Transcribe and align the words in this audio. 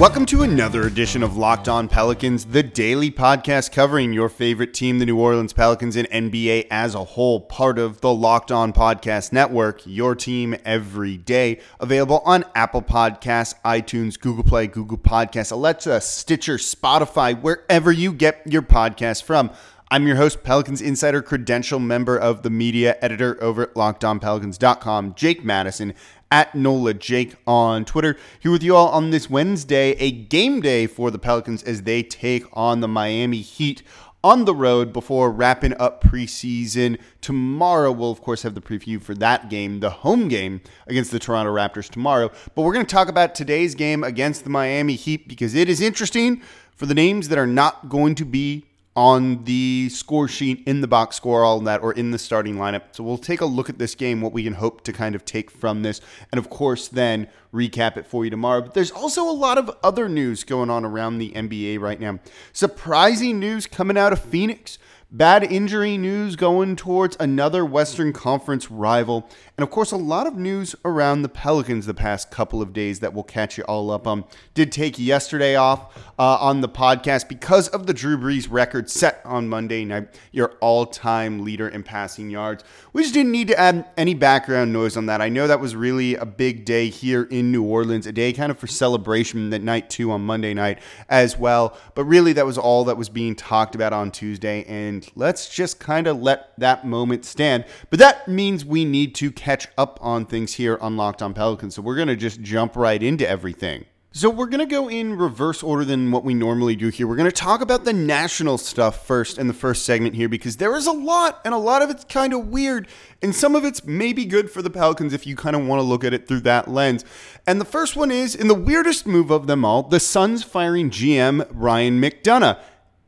Welcome 0.00 0.24
to 0.26 0.44
another 0.44 0.86
edition 0.86 1.22
of 1.22 1.36
Locked 1.36 1.68
On 1.68 1.86
Pelicans, 1.86 2.46
the 2.46 2.62
daily 2.62 3.10
podcast 3.10 3.70
covering 3.70 4.14
your 4.14 4.30
favorite 4.30 4.72
team, 4.72 4.98
the 4.98 5.04
New 5.04 5.18
Orleans 5.18 5.52
Pelicans, 5.52 5.94
and 5.94 6.08
NBA 6.08 6.68
as 6.70 6.94
a 6.94 7.04
whole, 7.04 7.38
part 7.38 7.78
of 7.78 8.00
the 8.00 8.10
Locked 8.10 8.50
On 8.50 8.72
Podcast 8.72 9.30
Network, 9.30 9.82
your 9.84 10.14
team 10.14 10.56
every 10.64 11.18
day. 11.18 11.60
Available 11.80 12.22
on 12.24 12.46
Apple 12.54 12.80
Podcasts, 12.80 13.54
iTunes, 13.62 14.18
Google 14.18 14.42
Play, 14.42 14.68
Google 14.68 14.96
Podcasts, 14.96 15.52
Alexa, 15.52 16.00
Stitcher, 16.00 16.56
Spotify, 16.56 17.38
wherever 17.38 17.92
you 17.92 18.14
get 18.14 18.40
your 18.46 18.62
podcast 18.62 19.24
from. 19.24 19.50
I'm 19.90 20.06
your 20.06 20.16
host, 20.16 20.42
Pelicans 20.42 20.80
Insider 20.80 21.20
Credential 21.20 21.78
member 21.78 22.16
of 22.16 22.42
the 22.42 22.48
media 22.48 22.96
editor 23.02 23.36
over 23.42 23.64
at 23.64 23.74
LockedOnPelicans.com, 23.74 25.14
Jake 25.14 25.44
Madison 25.44 25.92
at 26.30 26.54
NOLA 26.54 26.94
Jake 26.94 27.34
on 27.46 27.84
Twitter. 27.84 28.16
Here 28.38 28.52
with 28.52 28.62
you 28.62 28.76
all 28.76 28.88
on 28.88 29.10
this 29.10 29.28
Wednesday, 29.28 29.92
a 29.92 30.10
game 30.10 30.60
day 30.60 30.86
for 30.86 31.10
the 31.10 31.18
Pelicans 31.18 31.62
as 31.64 31.82
they 31.82 32.02
take 32.02 32.44
on 32.52 32.80
the 32.80 32.88
Miami 32.88 33.40
Heat 33.40 33.82
on 34.22 34.44
the 34.44 34.54
road 34.54 34.92
before 34.92 35.30
wrapping 35.30 35.74
up 35.78 36.04
preseason. 36.04 36.98
Tomorrow, 37.20 37.90
we'll 37.92 38.10
of 38.10 38.20
course 38.20 38.42
have 38.42 38.54
the 38.54 38.60
preview 38.60 39.02
for 39.02 39.14
that 39.14 39.48
game, 39.48 39.80
the 39.80 39.90
home 39.90 40.28
game 40.28 40.60
against 40.86 41.10
the 41.10 41.18
Toronto 41.18 41.52
Raptors 41.52 41.88
tomorrow. 41.88 42.30
But 42.54 42.62
we're 42.62 42.74
going 42.74 42.86
to 42.86 42.94
talk 42.94 43.08
about 43.08 43.34
today's 43.34 43.74
game 43.74 44.04
against 44.04 44.44
the 44.44 44.50
Miami 44.50 44.94
Heat 44.94 45.26
because 45.26 45.54
it 45.54 45.68
is 45.68 45.80
interesting 45.80 46.42
for 46.76 46.86
the 46.86 46.94
names 46.94 47.28
that 47.28 47.38
are 47.38 47.46
not 47.46 47.88
going 47.88 48.14
to 48.14 48.24
be 48.24 48.66
on 49.00 49.42
the 49.44 49.88
score 49.88 50.28
sheet 50.28 50.62
in 50.66 50.82
the 50.82 50.86
box 50.86 51.16
score, 51.16 51.42
all 51.42 51.58
that, 51.58 51.80
or 51.80 51.90
in 51.94 52.10
the 52.10 52.18
starting 52.18 52.56
lineup. 52.56 52.82
So 52.92 53.02
we'll 53.02 53.16
take 53.16 53.40
a 53.40 53.46
look 53.46 53.70
at 53.70 53.78
this 53.78 53.94
game, 53.94 54.20
what 54.20 54.34
we 54.34 54.44
can 54.44 54.52
hope 54.52 54.84
to 54.84 54.92
kind 54.92 55.14
of 55.14 55.24
take 55.24 55.50
from 55.50 55.80
this, 55.80 56.02
and 56.30 56.38
of 56.38 56.50
course, 56.50 56.86
then 56.86 57.26
recap 57.50 57.96
it 57.96 58.06
for 58.06 58.26
you 58.26 58.30
tomorrow. 58.30 58.60
But 58.60 58.74
there's 58.74 58.90
also 58.90 59.22
a 59.22 59.32
lot 59.32 59.56
of 59.56 59.70
other 59.82 60.06
news 60.06 60.44
going 60.44 60.68
on 60.68 60.84
around 60.84 61.16
the 61.16 61.30
NBA 61.30 61.80
right 61.80 61.98
now. 61.98 62.18
Surprising 62.52 63.40
news 63.40 63.66
coming 63.66 63.96
out 63.96 64.12
of 64.12 64.22
Phoenix. 64.22 64.76
Bad 65.10 65.44
injury 65.44 65.96
news 65.96 66.36
going 66.36 66.76
towards 66.76 67.16
another 67.18 67.64
Western 67.64 68.12
Conference 68.12 68.70
rival. 68.70 69.26
And 69.60 69.68
of 69.68 69.70
course, 69.70 69.92
a 69.92 69.98
lot 69.98 70.26
of 70.26 70.38
news 70.38 70.74
around 70.86 71.20
the 71.20 71.28
Pelicans 71.28 71.84
the 71.84 71.92
past 71.92 72.30
couple 72.30 72.62
of 72.62 72.72
days 72.72 73.00
that 73.00 73.12
we'll 73.12 73.24
catch 73.24 73.58
you 73.58 73.64
all 73.64 73.90
up 73.90 74.06
on. 74.06 74.24
Did 74.54 74.72
take 74.72 74.98
yesterday 74.98 75.54
off 75.54 75.94
uh, 76.18 76.38
on 76.40 76.62
the 76.62 76.68
podcast 76.68 77.28
because 77.28 77.68
of 77.68 77.86
the 77.86 77.92
Drew 77.92 78.16
Brees 78.16 78.48
record 78.50 78.88
set 78.88 79.20
on 79.22 79.50
Monday 79.50 79.84
night, 79.84 80.18
your 80.32 80.54
all 80.62 80.86
time 80.86 81.44
leader 81.44 81.68
in 81.68 81.82
passing 81.82 82.30
yards. 82.30 82.64
We 82.94 83.02
just 83.02 83.12
didn't 83.12 83.32
need 83.32 83.48
to 83.48 83.60
add 83.60 83.84
any 83.98 84.14
background 84.14 84.72
noise 84.72 84.96
on 84.96 85.04
that. 85.06 85.20
I 85.20 85.28
know 85.28 85.46
that 85.46 85.60
was 85.60 85.76
really 85.76 86.14
a 86.14 86.24
big 86.24 86.64
day 86.64 86.88
here 86.88 87.24
in 87.24 87.52
New 87.52 87.62
Orleans, 87.62 88.06
a 88.06 88.12
day 88.12 88.32
kind 88.32 88.50
of 88.50 88.58
for 88.58 88.66
celebration 88.66 89.50
that 89.50 89.60
night 89.60 89.90
too 89.90 90.10
on 90.10 90.22
Monday 90.22 90.54
night 90.54 90.78
as 91.10 91.38
well. 91.38 91.76
But 91.94 92.04
really, 92.04 92.32
that 92.32 92.46
was 92.46 92.56
all 92.56 92.84
that 92.84 92.96
was 92.96 93.10
being 93.10 93.36
talked 93.36 93.74
about 93.74 93.92
on 93.92 94.10
Tuesday. 94.10 94.64
And 94.64 95.06
let's 95.16 95.50
just 95.50 95.80
kind 95.80 96.06
of 96.06 96.22
let 96.22 96.58
that 96.58 96.86
moment 96.86 97.26
stand. 97.26 97.66
But 97.90 97.98
that 97.98 98.26
means 98.26 98.64
we 98.64 98.86
need 98.86 99.14
to 99.16 99.30
catch 99.30 99.49
up 99.76 99.98
on 100.00 100.26
things 100.26 100.54
here 100.54 100.78
on 100.80 100.96
Locked 100.96 101.22
on 101.22 101.34
Pelicans. 101.34 101.74
So 101.74 101.82
we're 101.82 101.96
going 101.96 102.08
to 102.08 102.16
just 102.16 102.40
jump 102.40 102.76
right 102.76 103.02
into 103.02 103.28
everything. 103.28 103.86
So 104.12 104.28
we're 104.28 104.46
going 104.46 104.58
to 104.58 104.66
go 104.66 104.90
in 104.90 105.16
reverse 105.16 105.62
order 105.62 105.84
than 105.84 106.10
what 106.10 106.24
we 106.24 106.34
normally 106.34 106.74
do 106.74 106.88
here. 106.88 107.06
We're 107.06 107.14
going 107.14 107.30
to 107.30 107.36
talk 107.36 107.60
about 107.60 107.84
the 107.84 107.92
national 107.92 108.58
stuff 108.58 109.06
first 109.06 109.38
in 109.38 109.46
the 109.46 109.54
first 109.54 109.84
segment 109.84 110.16
here 110.16 110.28
because 110.28 110.56
there 110.56 110.74
is 110.74 110.88
a 110.88 110.92
lot 110.92 111.40
and 111.44 111.54
a 111.54 111.58
lot 111.58 111.80
of 111.80 111.90
it's 111.90 112.04
kind 112.04 112.34
of 112.34 112.48
weird 112.48 112.88
and 113.22 113.32
some 113.32 113.54
of 113.54 113.64
it's 113.64 113.84
maybe 113.84 114.24
good 114.24 114.50
for 114.50 114.62
the 114.62 114.70
Pelicans 114.70 115.12
if 115.12 115.28
you 115.28 115.36
kind 115.36 115.54
of 115.54 115.64
want 115.64 115.78
to 115.78 115.84
look 115.84 116.02
at 116.02 116.12
it 116.12 116.26
through 116.26 116.40
that 116.40 116.66
lens. 116.66 117.04
And 117.46 117.60
the 117.60 117.64
first 117.64 117.94
one 117.94 118.10
is 118.10 118.34
in 118.34 118.48
the 118.48 118.54
weirdest 118.54 119.06
move 119.06 119.30
of 119.30 119.46
them 119.46 119.64
all, 119.64 119.84
the 119.84 120.00
Suns 120.00 120.42
firing 120.42 120.90
GM 120.90 121.46
Ryan 121.52 122.00
McDonough 122.00 122.58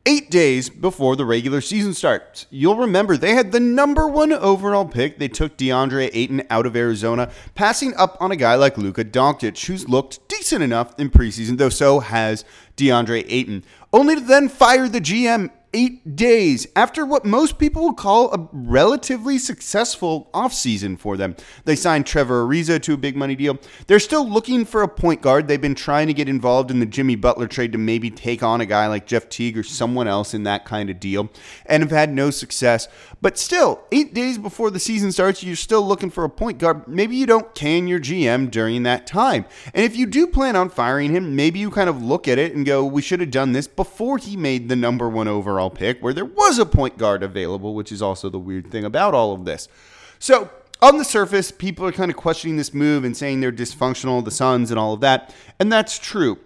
eight 0.05 0.29
days 0.29 0.69
before 0.69 1.15
the 1.15 1.25
regular 1.25 1.61
season 1.61 1.93
starts. 1.93 2.45
You'll 2.49 2.77
remember 2.77 3.15
they 3.15 3.33
had 3.33 3.51
the 3.51 3.59
number 3.59 4.07
one 4.07 4.33
overall 4.33 4.85
pick. 4.85 5.17
They 5.17 5.27
took 5.27 5.57
DeAndre 5.57 6.09
Ayton 6.13 6.43
out 6.49 6.65
of 6.65 6.75
Arizona, 6.75 7.31
passing 7.55 7.95
up 7.95 8.17
on 8.19 8.31
a 8.31 8.35
guy 8.35 8.55
like 8.55 8.77
Luka 8.77 9.05
Doncic, 9.05 9.65
who's 9.65 9.87
looked 9.87 10.27
decent 10.27 10.63
enough 10.63 10.97
in 10.99 11.09
preseason, 11.09 11.57
though 11.57 11.69
so 11.69 11.99
has 11.99 12.43
DeAndre 12.75 13.25
Ayton. 13.27 13.63
Only 13.91 14.15
to 14.15 14.21
then 14.21 14.49
fire 14.49 14.89
the 14.89 15.01
GM 15.01 15.51
eight 15.73 16.15
days 16.15 16.67
after 16.75 17.05
what 17.05 17.25
most 17.25 17.57
people 17.57 17.85
would 17.85 17.97
call 17.97 18.33
a 18.33 18.47
relatively 18.51 19.37
successful 19.37 20.29
offseason 20.33 20.97
for 20.97 21.17
them. 21.17 21.35
They 21.65 21.75
signed 21.75 22.05
Trevor 22.05 22.45
Ariza 22.45 22.81
to 22.83 22.93
a 22.93 22.97
big 22.97 23.15
money 23.15 23.35
deal. 23.35 23.57
They're 23.87 23.99
still 23.99 24.27
looking 24.27 24.65
for 24.65 24.83
a 24.83 24.87
point 24.87 25.21
guard. 25.21 25.47
They've 25.47 25.59
been 25.59 25.75
trying 25.75 26.07
to 26.07 26.13
get 26.13 26.29
involved 26.29 26.71
in 26.71 26.79
the 26.79 26.85
Jimmy 26.85 27.15
Butler 27.15 27.47
trade 27.47 27.71
to 27.71 27.77
maybe 27.77 28.09
take 28.09 28.43
on 28.43 28.61
a 28.61 28.65
guy 28.65 28.87
like 28.87 29.07
Jeff 29.07 29.29
Teague 29.29 29.57
or 29.57 29.63
someone 29.63 30.07
else 30.07 30.33
in 30.33 30.43
that 30.43 30.65
kind 30.65 30.89
of 30.89 30.99
deal 30.99 31.29
and 31.65 31.81
have 31.81 31.91
had 31.91 32.13
no 32.13 32.29
success. 32.29 32.87
But 33.21 33.37
still, 33.37 33.83
eight 33.91 34.13
days 34.13 34.37
before 34.37 34.69
the 34.69 34.79
season 34.79 35.11
starts, 35.11 35.43
you're 35.43 35.55
still 35.55 35.85
looking 35.85 36.09
for 36.09 36.23
a 36.23 36.29
point 36.29 36.59
guard. 36.59 36.87
Maybe 36.87 37.15
you 37.15 37.25
don't 37.25 37.53
can 37.55 37.87
your 37.87 37.99
GM 37.99 38.51
during 38.51 38.83
that 38.83 39.07
time. 39.07 39.45
And 39.73 39.83
if 39.83 39.95
you 39.95 40.05
do 40.05 40.27
plan 40.27 40.55
on 40.55 40.69
firing 40.69 41.11
him, 41.11 41.35
maybe 41.35 41.59
you 41.59 41.71
kind 41.71 41.89
of 41.89 42.01
look 42.03 42.27
at 42.27 42.37
it 42.37 42.53
and 42.53 42.65
go, 42.65 42.85
we 42.85 43.01
should 43.01 43.19
have 43.19 43.31
done 43.31 43.53
this 43.53 43.67
before 43.67 44.17
he 44.17 44.37
made 44.37 44.69
the 44.69 44.75
number 44.75 45.09
one 45.09 45.27
overall 45.27 45.62
overall 45.63 45.69
pick 45.69 46.01
where 46.03 46.13
there 46.13 46.25
was 46.25 46.59
a 46.59 46.65
point 46.65 46.97
guard 46.97 47.23
available, 47.23 47.73
which 47.73 47.91
is 47.91 48.01
also 48.01 48.29
the 48.29 48.39
weird 48.39 48.69
thing 48.69 48.83
about 48.83 49.13
all 49.13 49.33
of 49.33 49.45
this. 49.45 49.67
So, 50.19 50.49
on 50.81 50.97
the 50.97 51.05
surface, 51.05 51.49
people 51.49 51.85
are 51.85 51.93
kind 51.93 52.11
of 52.11 52.17
questioning 52.17 52.57
this 52.57 52.73
move 52.73 53.05
and 53.05 53.15
saying 53.15 53.39
they're 53.39 53.53
dysfunctional, 53.53 54.23
the 54.23 54.31
Suns, 54.31 54.69
and 54.69 54.77
all 54.77 54.93
of 54.93 54.99
that. 54.99 55.33
And 55.57 55.71
that's 55.71 55.97
true. 55.97 56.39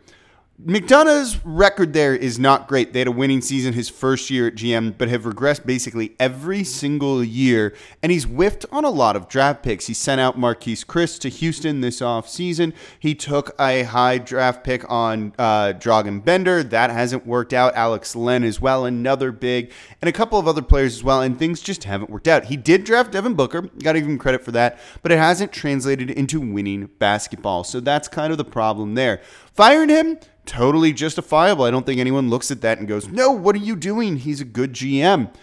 McDonough's 0.60 1.38
record 1.46 1.94
there 1.94 2.16
is 2.16 2.40
not 2.40 2.68
great. 2.68 2.92
They 2.92 2.98
had 2.98 3.08
a 3.08 3.12
winning 3.12 3.42
season 3.42 3.74
his 3.74 3.90
first 3.90 4.32
year 4.32 4.48
at 4.48 4.56
GM, 4.56 4.98
but 4.98 5.08
have 5.08 5.22
regressed 5.22 5.68
basically 5.68 6.16
every 6.20 6.64
single 6.64 7.24
year. 7.24 7.76
And 8.02 8.12
he's 8.12 8.24
whiffed 8.24 8.66
on 8.72 8.84
a 8.84 8.90
lot 8.90 9.16
of 9.16 9.28
draft 9.28 9.62
picks. 9.62 9.86
He 9.86 9.94
sent 9.94 10.20
out 10.20 10.36
Marquese 10.36 10.84
Chriss 10.84 11.20
to 11.20 11.30
Houston 11.30 11.82
this 11.82 12.02
offseason. 12.02 12.74
He 13.00 13.14
took 13.14 13.52
a 13.60 13.84
high 13.84 14.18
draft 14.18 14.64
pick 14.64 14.84
on 14.90 15.32
uh, 15.38 15.74
Dragan 15.78 16.26
Bender. 16.26 16.64
That 16.64 16.90
hasn't 16.90 17.28
worked 17.28 17.54
out. 17.54 17.76
Alex 17.76 18.16
Len 18.16 18.44
as 18.44 18.60
well, 18.60 18.84
another 18.84 19.32
big, 19.32 19.72
and 20.02 20.10
a 20.10 20.12
couple 20.12 20.40
of 20.40 20.48
other 20.48 20.64
players 20.64 20.96
as 20.96 21.04
well. 21.04 21.22
And 21.22 21.38
things 21.38 21.62
just 21.62 21.84
haven't 21.84 22.10
worked 22.10 22.28
out. 22.28 22.46
He 22.46 22.58
did 22.58 22.84
draft 22.84 23.12
Devin 23.12 23.36
Booker. 23.36 23.62
Got 23.62 23.94
to 23.94 24.00
give 24.00 24.10
him 24.10 24.18
credit 24.18 24.44
for 24.44 24.54
that. 24.54 24.80
But 25.04 25.12
it 25.12 25.20
hasn't 25.20 25.52
translated 25.52 26.10
into 26.10 26.42
winning 26.42 26.90
basketball. 26.98 27.64
So 27.64 27.80
that's 27.80 28.08
kind 28.08 28.32
of 28.32 28.40
the 28.40 28.44
problem 28.44 28.96
there. 28.96 29.22
Firing 29.58 29.90
him, 29.90 30.20
totally 30.46 30.94
justifiable. 30.94 31.66
I 31.66 31.72
don't 31.72 31.84
think 31.84 32.00
anyone 32.00 32.30
looks 32.30 32.52
at 32.52 32.62
that 32.62 32.78
and 32.78 32.88
goes, 32.88 33.08
no, 33.08 33.32
what 33.32 33.56
are 33.56 33.58
you 33.60 33.76
doing? 33.76 34.18
He's 34.18 34.40
a 34.40 34.46
good 34.46 34.74
GM. 34.74 35.34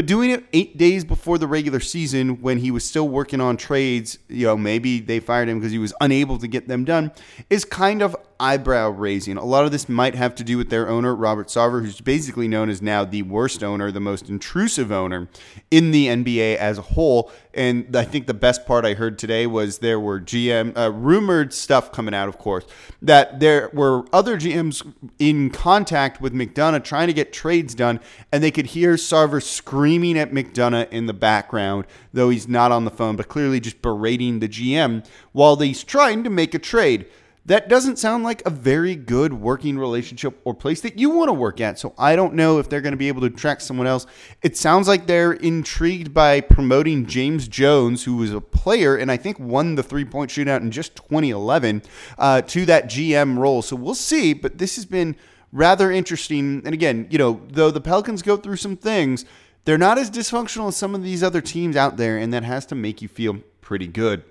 But 0.00 0.06
doing 0.06 0.30
it 0.30 0.46
eight 0.54 0.78
days 0.78 1.04
before 1.04 1.36
the 1.36 1.46
regular 1.46 1.78
season 1.78 2.40
when 2.40 2.56
he 2.56 2.70
was 2.70 2.86
still 2.86 3.06
working 3.06 3.38
on 3.38 3.58
trades, 3.58 4.18
you 4.28 4.46
know, 4.46 4.56
maybe 4.56 4.98
they 4.98 5.20
fired 5.20 5.50
him 5.50 5.58
because 5.58 5.72
he 5.72 5.78
was 5.78 5.92
unable 6.00 6.38
to 6.38 6.48
get 6.48 6.68
them 6.68 6.86
done, 6.86 7.12
is 7.50 7.66
kind 7.66 8.00
of 8.00 8.16
eyebrow 8.40 8.88
raising. 8.88 9.36
A 9.36 9.44
lot 9.44 9.64
of 9.64 9.70
this 9.70 9.88
might 9.88 10.14
have 10.14 10.34
to 10.36 10.42
do 10.42 10.56
with 10.56 10.70
their 10.70 10.88
owner, 10.88 11.14
Robert 11.14 11.48
Sarver, 11.48 11.82
who's 11.82 12.00
basically 12.00 12.48
known 12.48 12.70
as 12.70 12.80
now 12.80 13.04
the 13.04 13.22
worst 13.22 13.62
owner, 13.62 13.92
the 13.92 14.00
most 14.00 14.28
intrusive 14.28 14.90
owner 14.90 15.28
in 15.70 15.90
the 15.90 16.06
NBA 16.06 16.56
as 16.56 16.78
a 16.78 16.82
whole. 16.82 17.30
And 17.52 17.94
I 17.94 18.04
think 18.04 18.26
the 18.26 18.34
best 18.34 18.66
part 18.66 18.84
I 18.86 18.94
heard 18.94 19.18
today 19.18 19.46
was 19.46 19.78
there 19.78 20.00
were 20.00 20.18
GM 20.18 20.76
uh, 20.76 20.90
rumored 20.90 21.52
stuff 21.52 21.92
coming 21.92 22.14
out, 22.14 22.28
of 22.28 22.38
course, 22.38 22.64
that 23.02 23.40
there 23.40 23.70
were 23.72 24.04
other 24.12 24.38
GMs 24.38 24.90
in 25.18 25.50
contact 25.50 26.20
with 26.20 26.32
McDonough 26.32 26.82
trying 26.82 27.08
to 27.08 27.12
get 27.12 27.32
trades 27.32 27.74
done, 27.74 28.00
and 28.32 28.42
they 28.42 28.50
could 28.50 28.66
hear 28.66 28.94
Sarver 28.94 29.42
screaming 29.90 30.16
at 30.16 30.30
McDonough 30.30 30.88
in 30.92 31.06
the 31.06 31.12
background, 31.12 31.84
though 32.12 32.30
he's 32.30 32.46
not 32.46 32.70
on 32.70 32.84
the 32.84 32.92
phone, 32.92 33.16
but 33.16 33.26
clearly 33.26 33.58
just 33.58 33.82
berating 33.82 34.38
the 34.38 34.48
GM 34.48 35.04
while 35.32 35.56
he's 35.56 35.82
trying 35.82 36.22
to 36.22 36.30
make 36.30 36.54
a 36.54 36.60
trade 36.60 37.06
that 37.46 37.68
doesn't 37.68 37.98
sound 37.98 38.22
like 38.22 38.46
a 38.46 38.50
very 38.50 38.94
good 38.94 39.32
working 39.32 39.76
relationship 39.76 40.38
or 40.44 40.54
place 40.54 40.82
that 40.82 40.98
you 40.98 41.10
want 41.10 41.28
to 41.28 41.32
work 41.32 41.60
at. 41.60 41.78
So 41.78 41.94
I 41.98 42.14
don't 42.14 42.34
know 42.34 42.58
if 42.60 42.68
they're 42.68 42.82
going 42.82 42.92
to 42.92 42.98
be 42.98 43.08
able 43.08 43.22
to 43.22 43.26
attract 43.26 43.62
someone 43.62 43.88
else. 43.88 44.06
It 44.42 44.56
sounds 44.56 44.86
like 44.86 45.06
they're 45.06 45.32
intrigued 45.32 46.14
by 46.14 46.42
promoting 46.42 47.06
James 47.06 47.48
Jones, 47.48 48.04
who 48.04 48.16
was 48.16 48.32
a 48.32 48.40
player 48.40 48.94
and 48.94 49.10
I 49.10 49.16
think 49.16 49.40
won 49.40 49.74
the 49.74 49.82
three 49.82 50.04
point 50.04 50.30
shootout 50.30 50.60
in 50.60 50.70
just 50.70 50.94
2011, 50.94 51.82
uh, 52.18 52.42
to 52.42 52.66
that 52.66 52.84
GM 52.84 53.38
role. 53.38 53.62
So 53.62 53.74
we'll 53.74 53.94
see. 53.94 54.32
But 54.34 54.58
this 54.58 54.76
has 54.76 54.84
been 54.84 55.16
rather 55.50 55.90
interesting. 55.90 56.62
And 56.64 56.74
again, 56.74 57.08
you 57.10 57.18
know, 57.18 57.40
though 57.48 57.70
the 57.70 57.80
Pelicans 57.80 58.22
go 58.22 58.36
through 58.36 58.56
some 58.56 58.76
things, 58.76 59.24
they're 59.64 59.78
not 59.78 59.98
as 59.98 60.10
dysfunctional 60.10 60.68
as 60.68 60.76
some 60.76 60.94
of 60.94 61.02
these 61.02 61.22
other 61.22 61.40
teams 61.40 61.76
out 61.76 61.96
there, 61.96 62.16
and 62.18 62.32
that 62.32 62.44
has 62.44 62.66
to 62.66 62.74
make 62.74 63.02
you 63.02 63.08
feel 63.08 63.38
pretty 63.60 63.86
good. 63.86 64.24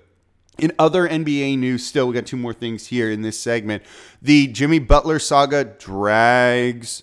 In 0.58 0.72
other 0.78 1.08
NBA 1.08 1.58
news, 1.58 1.86
still, 1.86 2.08
we 2.08 2.14
got 2.14 2.26
two 2.26 2.36
more 2.36 2.52
things 2.52 2.88
here 2.88 3.10
in 3.10 3.22
this 3.22 3.38
segment. 3.38 3.82
The 4.20 4.48
Jimmy 4.48 4.78
Butler 4.78 5.18
saga 5.18 5.64
drags 5.64 7.02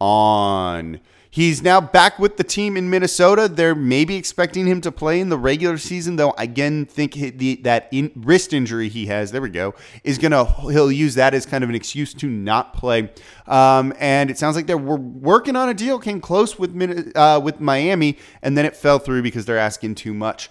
on. 0.00 1.00
He's 1.36 1.60
now 1.62 1.82
back 1.82 2.18
with 2.18 2.38
the 2.38 2.44
team 2.44 2.78
in 2.78 2.88
Minnesota. 2.88 3.46
They're 3.46 3.74
maybe 3.74 4.16
expecting 4.16 4.64
him 4.64 4.80
to 4.80 4.90
play 4.90 5.20
in 5.20 5.28
the 5.28 5.36
regular 5.36 5.76
season, 5.76 6.16
though. 6.16 6.34
Again, 6.38 6.86
think 6.86 7.12
the, 7.12 7.56
that 7.56 7.88
in, 7.92 8.10
wrist 8.16 8.54
injury 8.54 8.88
he 8.88 9.04
has, 9.08 9.32
there 9.32 9.42
we 9.42 9.50
go, 9.50 9.74
is 10.02 10.16
gonna 10.16 10.46
he'll 10.72 10.90
use 10.90 11.14
that 11.16 11.34
as 11.34 11.44
kind 11.44 11.62
of 11.62 11.68
an 11.68 11.76
excuse 11.76 12.14
to 12.14 12.26
not 12.26 12.72
play. 12.72 13.10
Um, 13.46 13.92
and 13.98 14.30
it 14.30 14.38
sounds 14.38 14.56
like 14.56 14.66
they're 14.66 14.78
working 14.78 15.56
on 15.56 15.68
a 15.68 15.74
deal. 15.74 15.98
Came 15.98 16.22
close 16.22 16.58
with 16.58 16.72
uh, 17.14 17.38
with 17.44 17.60
Miami, 17.60 18.16
and 18.40 18.56
then 18.56 18.64
it 18.64 18.74
fell 18.74 18.98
through 18.98 19.20
because 19.20 19.44
they're 19.44 19.58
asking 19.58 19.96
too 19.96 20.14
much. 20.14 20.48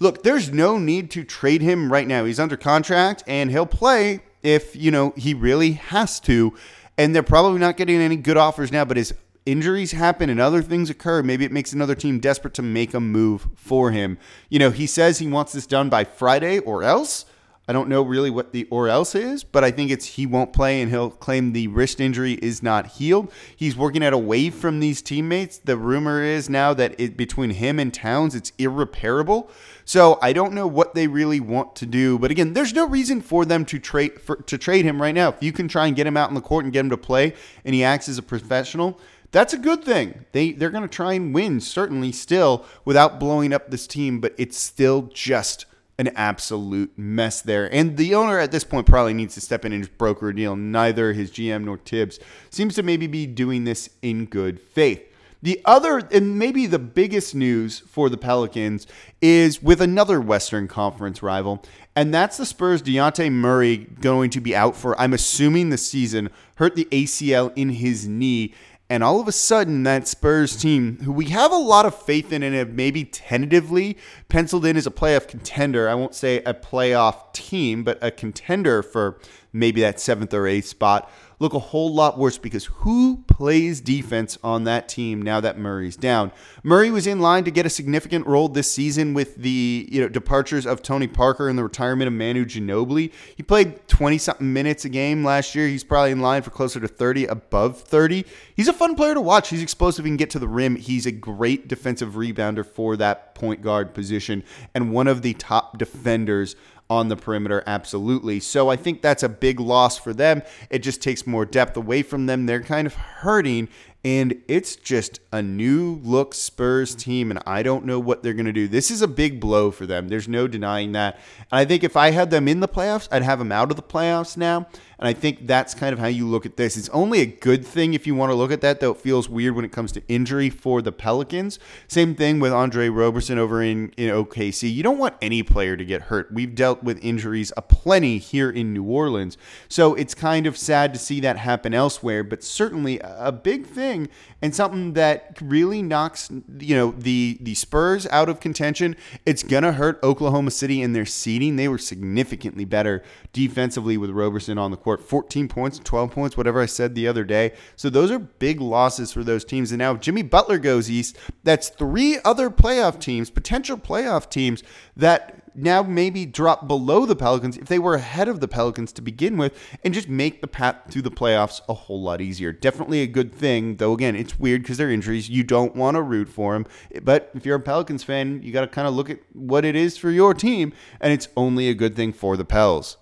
Look, 0.00 0.22
there's 0.22 0.52
no 0.52 0.76
need 0.76 1.10
to 1.12 1.24
trade 1.24 1.62
him 1.62 1.90
right 1.90 2.06
now. 2.06 2.26
He's 2.26 2.38
under 2.38 2.58
contract, 2.58 3.24
and 3.26 3.50
he'll 3.50 3.64
play 3.64 4.20
if 4.42 4.76
you 4.76 4.90
know 4.90 5.14
he 5.16 5.32
really 5.32 5.72
has 5.72 6.20
to. 6.20 6.52
And 6.98 7.14
they're 7.14 7.22
probably 7.22 7.58
not 7.58 7.76
getting 7.76 8.00
any 8.00 8.16
good 8.16 8.36
offers 8.36 8.72
now, 8.72 8.84
but 8.84 8.96
his 8.96 9.14
injuries 9.46 9.92
happen 9.92 10.28
and 10.28 10.40
other 10.40 10.60
things 10.60 10.90
occur, 10.90 11.22
maybe 11.22 11.44
it 11.44 11.52
makes 11.52 11.72
another 11.72 11.94
team 11.94 12.18
desperate 12.18 12.54
to 12.54 12.62
make 12.62 12.92
a 12.92 13.00
move 13.00 13.48
for 13.54 13.92
him. 13.92 14.18
You 14.50 14.58
know, 14.58 14.70
he 14.70 14.86
says 14.86 15.18
he 15.18 15.28
wants 15.28 15.52
this 15.52 15.66
done 15.66 15.88
by 15.88 16.04
Friday 16.04 16.58
or 16.58 16.82
else. 16.82 17.24
I 17.68 17.72
don't 17.72 17.88
know 17.88 18.02
really 18.02 18.30
what 18.30 18.52
the 18.52 18.68
or 18.70 18.88
else 18.88 19.16
is, 19.16 19.42
but 19.42 19.64
I 19.64 19.72
think 19.72 19.90
it's 19.90 20.06
he 20.06 20.24
won't 20.24 20.52
play 20.52 20.80
and 20.80 20.88
he'll 20.88 21.10
claim 21.10 21.52
the 21.52 21.66
wrist 21.66 22.00
injury 22.00 22.34
is 22.34 22.62
not 22.62 22.86
healed. 22.86 23.32
He's 23.56 23.76
working 23.76 24.04
at 24.04 24.12
away 24.12 24.50
from 24.50 24.78
these 24.78 25.02
teammates. 25.02 25.58
The 25.58 25.76
rumor 25.76 26.22
is 26.22 26.48
now 26.48 26.74
that 26.74 26.94
it, 27.00 27.16
between 27.16 27.50
him 27.50 27.80
and 27.80 27.92
Towns, 27.92 28.36
it's 28.36 28.52
irreparable. 28.56 29.50
So 29.84 30.16
I 30.22 30.32
don't 30.32 30.52
know 30.52 30.68
what 30.68 30.94
they 30.94 31.08
really 31.08 31.40
want 31.40 31.74
to 31.76 31.86
do. 31.86 32.20
But 32.20 32.30
again, 32.30 32.52
there's 32.52 32.72
no 32.72 32.86
reason 32.86 33.20
for 33.20 33.44
them 33.44 33.64
to 33.64 33.80
trade 33.80 34.12
to 34.46 34.58
trade 34.58 34.84
him 34.84 35.02
right 35.02 35.14
now. 35.14 35.30
If 35.30 35.42
you 35.42 35.52
can 35.52 35.66
try 35.66 35.88
and 35.88 35.96
get 35.96 36.06
him 36.06 36.16
out 36.16 36.28
in 36.28 36.36
the 36.36 36.40
court 36.40 36.64
and 36.64 36.72
get 36.72 36.80
him 36.80 36.90
to 36.90 36.96
play, 36.96 37.34
and 37.64 37.74
he 37.74 37.82
acts 37.82 38.08
as 38.08 38.18
a 38.18 38.22
professional, 38.22 39.00
that's 39.32 39.52
a 39.52 39.58
good 39.58 39.84
thing. 39.84 40.24
They 40.32 40.52
they're 40.52 40.70
going 40.70 40.82
to 40.82 40.88
try 40.88 41.14
and 41.14 41.34
win 41.34 41.60
certainly 41.60 42.12
still 42.12 42.64
without 42.84 43.20
blowing 43.20 43.52
up 43.52 43.70
this 43.70 43.86
team, 43.86 44.20
but 44.20 44.34
it's 44.38 44.58
still 44.58 45.02
just 45.12 45.66
an 45.98 46.08
absolute 46.14 46.92
mess 46.96 47.40
there. 47.40 47.72
And 47.72 47.96
the 47.96 48.14
owner 48.14 48.38
at 48.38 48.52
this 48.52 48.64
point 48.64 48.86
probably 48.86 49.14
needs 49.14 49.34
to 49.34 49.40
step 49.40 49.64
in 49.64 49.72
and 49.72 49.98
broker 49.98 50.28
a 50.28 50.34
deal. 50.34 50.54
Neither 50.54 51.12
his 51.12 51.30
GM 51.30 51.64
nor 51.64 51.78
Thibs 51.78 52.18
seems 52.50 52.74
to 52.74 52.82
maybe 52.82 53.06
be 53.06 53.26
doing 53.26 53.64
this 53.64 53.88
in 54.02 54.26
good 54.26 54.60
faith. 54.60 55.02
The 55.42 55.60
other, 55.64 55.98
and 55.98 56.38
maybe 56.38 56.66
the 56.66 56.78
biggest 56.78 57.34
news 57.34 57.78
for 57.78 58.08
the 58.08 58.16
Pelicans, 58.16 58.86
is 59.20 59.62
with 59.62 59.80
another 59.80 60.20
Western 60.20 60.66
Conference 60.66 61.22
rival, 61.22 61.62
and 61.94 62.12
that's 62.12 62.36
the 62.38 62.46
Spurs' 62.46 62.82
Dejounte 62.82 63.30
Murray 63.30 63.76
going 63.76 64.30
to 64.30 64.40
be 64.40 64.56
out 64.56 64.74
for, 64.74 64.98
I'm 65.00 65.12
assuming, 65.12 65.68
the 65.68 65.78
season, 65.78 66.30
hurt 66.56 66.74
the 66.74 66.86
ACL 66.86 67.52
in 67.54 67.68
his 67.68 68.08
knee. 68.08 68.54
And 68.88 69.02
all 69.02 69.20
of 69.20 69.26
a 69.26 69.32
sudden, 69.32 69.82
that 69.82 70.06
Spurs 70.06 70.56
team, 70.56 70.98
who 71.02 71.10
we 71.10 71.26
have 71.26 71.50
a 71.50 71.56
lot 71.56 71.86
of 71.86 72.00
faith 72.02 72.32
in 72.32 72.44
and 72.44 72.54
have 72.54 72.70
maybe 72.70 73.04
tentatively 73.04 73.98
penciled 74.28 74.64
in 74.64 74.76
as 74.76 74.86
a 74.86 74.92
playoff 74.92 75.26
contender, 75.26 75.88
I 75.88 75.94
won't 75.94 76.14
say 76.14 76.38
a 76.44 76.54
playoff 76.54 77.32
team, 77.32 77.82
but 77.82 77.98
a 78.00 78.12
contender 78.12 78.84
for 78.84 79.18
maybe 79.58 79.80
that 79.80 80.00
seventh 80.00 80.32
or 80.34 80.46
eighth 80.46 80.66
spot, 80.66 81.10
look 81.38 81.52
a 81.52 81.58
whole 81.58 81.92
lot 81.92 82.18
worse 82.18 82.38
because 82.38 82.64
who 82.66 83.22
plays 83.28 83.80
defense 83.80 84.38
on 84.42 84.64
that 84.64 84.88
team 84.88 85.20
now 85.20 85.40
that 85.40 85.58
Murray's 85.58 85.96
down? 85.96 86.32
Murray 86.62 86.90
was 86.90 87.06
in 87.06 87.20
line 87.20 87.44
to 87.44 87.50
get 87.50 87.66
a 87.66 87.70
significant 87.70 88.26
role 88.26 88.48
this 88.48 88.70
season 88.70 89.14
with 89.14 89.36
the 89.36 89.88
you 89.90 90.00
know 90.00 90.08
departures 90.08 90.66
of 90.66 90.82
Tony 90.82 91.06
Parker 91.06 91.48
and 91.48 91.58
the 91.58 91.62
retirement 91.62 92.08
of 92.08 92.14
Manu 92.14 92.44
Ginobili. 92.44 93.12
He 93.36 93.42
played 93.42 93.86
20 93.88 94.18
something 94.18 94.52
minutes 94.52 94.84
a 94.84 94.88
game 94.88 95.24
last 95.24 95.54
year. 95.54 95.68
He's 95.68 95.84
probably 95.84 96.12
in 96.12 96.20
line 96.20 96.42
for 96.42 96.50
closer 96.50 96.80
to 96.80 96.88
30, 96.88 97.26
above 97.26 97.80
30. 97.80 98.24
He's 98.54 98.68
a 98.68 98.72
fun 98.72 98.94
player 98.94 99.14
to 99.14 99.20
watch. 99.20 99.48
He's 99.48 99.62
explosive. 99.62 100.04
He 100.04 100.10
can 100.10 100.16
get 100.16 100.30
to 100.30 100.38
the 100.38 100.48
rim. 100.48 100.76
He's 100.76 101.06
a 101.06 101.12
great 101.12 101.68
defensive 101.68 102.14
rebounder 102.14 102.64
for 102.64 102.96
that 102.96 103.34
point 103.34 103.62
guard 103.62 103.92
position 103.94 104.42
and 104.74 104.92
one 104.92 105.06
of 105.06 105.22
the 105.22 105.34
top 105.34 105.78
defenders 105.78 106.56
on 106.88 107.08
the 107.08 107.16
perimeter, 107.16 107.62
absolutely. 107.66 108.40
So 108.40 108.68
I 108.68 108.76
think 108.76 109.02
that's 109.02 109.22
a 109.22 109.28
big 109.28 109.58
loss 109.58 109.98
for 109.98 110.12
them. 110.12 110.42
It 110.70 110.80
just 110.80 111.02
takes 111.02 111.26
more 111.26 111.44
depth 111.44 111.76
away 111.76 112.02
from 112.02 112.26
them. 112.26 112.46
They're 112.46 112.62
kind 112.62 112.86
of 112.86 112.94
hurting 112.94 113.68
and 114.06 114.40
it's 114.46 114.76
just 114.76 115.18
a 115.32 115.42
new 115.42 116.00
look 116.04 116.32
Spurs 116.32 116.94
team, 116.94 117.32
and 117.32 117.42
I 117.44 117.64
don't 117.64 117.84
know 117.84 117.98
what 117.98 118.22
they're 118.22 118.34
going 118.34 118.46
to 118.46 118.52
do. 118.52 118.68
This 118.68 118.88
is 118.88 119.02
a 119.02 119.08
big 119.08 119.40
blow 119.40 119.72
for 119.72 119.84
them. 119.84 120.06
There's 120.06 120.28
no 120.28 120.46
denying 120.46 120.92
that. 120.92 121.18
And 121.50 121.58
I 121.58 121.64
think 121.64 121.82
if 121.82 121.96
I 121.96 122.12
had 122.12 122.30
them 122.30 122.46
in 122.46 122.60
the 122.60 122.68
playoffs, 122.68 123.08
I'd 123.10 123.24
have 123.24 123.40
them 123.40 123.50
out 123.50 123.72
of 123.72 123.76
the 123.76 123.82
playoffs 123.82 124.36
now. 124.36 124.68
And 124.98 125.06
I 125.06 125.12
think 125.12 125.46
that's 125.46 125.74
kind 125.74 125.92
of 125.92 125.98
how 125.98 126.06
you 126.06 126.26
look 126.26 126.46
at 126.46 126.56
this. 126.56 126.76
It's 126.76 126.88
only 126.90 127.20
a 127.20 127.26
good 127.26 127.66
thing 127.66 127.94
if 127.94 128.06
you 128.06 128.14
want 128.14 128.30
to 128.30 128.34
look 128.34 128.50
at 128.50 128.62
that, 128.62 128.80
though 128.80 128.92
it 128.92 128.98
feels 128.98 129.28
weird 129.28 129.54
when 129.54 129.64
it 129.64 129.72
comes 129.72 129.92
to 129.92 130.02
injury 130.08 130.48
for 130.50 130.80
the 130.80 130.92
Pelicans. 130.92 131.58
Same 131.88 132.14
thing 132.14 132.40
with 132.40 132.52
Andre 132.52 132.88
Roberson 132.88 133.38
over 133.38 133.60
in, 133.60 133.90
in 133.98 134.08
OKC. 134.08 134.72
You 134.72 134.82
don't 134.82 134.98
want 134.98 135.16
any 135.20 135.42
player 135.42 135.76
to 135.76 135.84
get 135.84 136.02
hurt. 136.02 136.32
We've 136.32 136.54
dealt 136.54 136.82
with 136.82 137.04
injuries 137.04 137.52
aplenty 137.56 138.18
here 138.18 138.50
in 138.50 138.72
New 138.72 138.84
Orleans. 138.84 139.36
So 139.68 139.94
it's 139.94 140.14
kind 140.14 140.46
of 140.46 140.56
sad 140.56 140.94
to 140.94 140.98
see 140.98 141.20
that 141.20 141.36
happen 141.38 141.74
elsewhere, 141.74 142.24
but 142.24 142.42
certainly 142.42 142.98
a 143.02 143.32
big 143.32 143.66
thing 143.66 143.95
and 144.42 144.54
something 144.54 144.92
that 144.92 145.38
really 145.40 145.82
knocks 145.82 146.30
you 146.58 146.76
know 146.76 146.92
the 146.92 147.38
the 147.40 147.54
Spurs 147.54 148.06
out 148.08 148.28
of 148.28 148.40
contention. 148.40 148.96
It's 149.24 149.42
gonna 149.42 149.72
hurt 149.72 149.98
Oklahoma 150.02 150.50
City 150.50 150.82
in 150.82 150.92
their 150.92 151.06
seeding. 151.06 151.56
They 151.56 151.68
were 151.68 151.78
significantly 151.78 152.64
better 152.64 153.02
defensively 153.32 153.96
with 153.96 154.10
Roberson 154.10 154.58
on 154.58 154.70
the 154.70 154.76
court, 154.76 155.02
14 155.02 155.48
points, 155.48 155.78
12 155.78 156.10
points, 156.10 156.36
whatever 156.36 156.60
I 156.60 156.66
said 156.66 156.94
the 156.94 157.08
other 157.08 157.24
day. 157.24 157.52
So 157.76 157.90
those 157.90 158.10
are 158.10 158.18
big 158.18 158.60
losses 158.60 159.12
for 159.12 159.24
those 159.24 159.44
teams. 159.44 159.72
And 159.72 159.78
now 159.78 159.92
if 159.92 160.00
Jimmy 160.00 160.22
Butler 160.22 160.58
goes 160.58 160.90
east, 160.90 161.16
that's 161.44 161.68
three 161.68 162.18
other 162.24 162.50
playoff 162.50 163.00
teams, 163.00 163.30
potential 163.30 163.76
playoff 163.76 164.30
teams 164.30 164.62
that 164.96 165.45
now 165.56 165.82
maybe 165.82 166.26
drop 166.26 166.68
below 166.68 167.06
the 167.06 167.16
Pelicans 167.16 167.56
if 167.56 167.66
they 167.66 167.78
were 167.78 167.94
ahead 167.94 168.28
of 168.28 168.40
the 168.40 168.48
Pelicans 168.48 168.92
to 168.92 169.02
begin 169.02 169.36
with 169.36 169.58
and 169.82 169.94
just 169.94 170.08
make 170.08 170.40
the 170.40 170.46
path 170.46 170.76
to 170.90 171.02
the 171.02 171.10
playoffs 171.10 171.60
a 171.68 171.74
whole 171.74 172.02
lot 172.02 172.20
easier. 172.20 172.52
Definitely 172.52 173.02
a 173.02 173.06
good 173.06 173.34
thing, 173.34 173.76
though 173.76 173.92
again, 173.92 174.16
it's 174.16 174.38
weird 174.38 174.62
because 174.62 174.76
they're 174.76 174.90
injuries. 174.90 175.28
You 175.28 175.42
don't 175.42 175.74
want 175.74 175.96
to 175.96 176.02
root 176.02 176.28
for 176.28 176.52
them. 176.52 176.66
But 177.02 177.30
if 177.34 177.46
you're 177.46 177.56
a 177.56 177.60
Pelicans 177.60 178.04
fan, 178.04 178.42
you 178.42 178.52
got 178.52 178.62
to 178.62 178.66
kind 178.66 178.86
of 178.86 178.94
look 178.94 179.10
at 179.10 179.20
what 179.32 179.64
it 179.64 179.76
is 179.76 179.96
for 179.96 180.10
your 180.10 180.34
team, 180.34 180.72
and 181.00 181.12
it's 181.12 181.28
only 181.36 181.68
a 181.68 181.74
good 181.74 181.96
thing 181.96 182.12
for 182.12 182.36
the 182.36 182.44
Pels. 182.44 182.96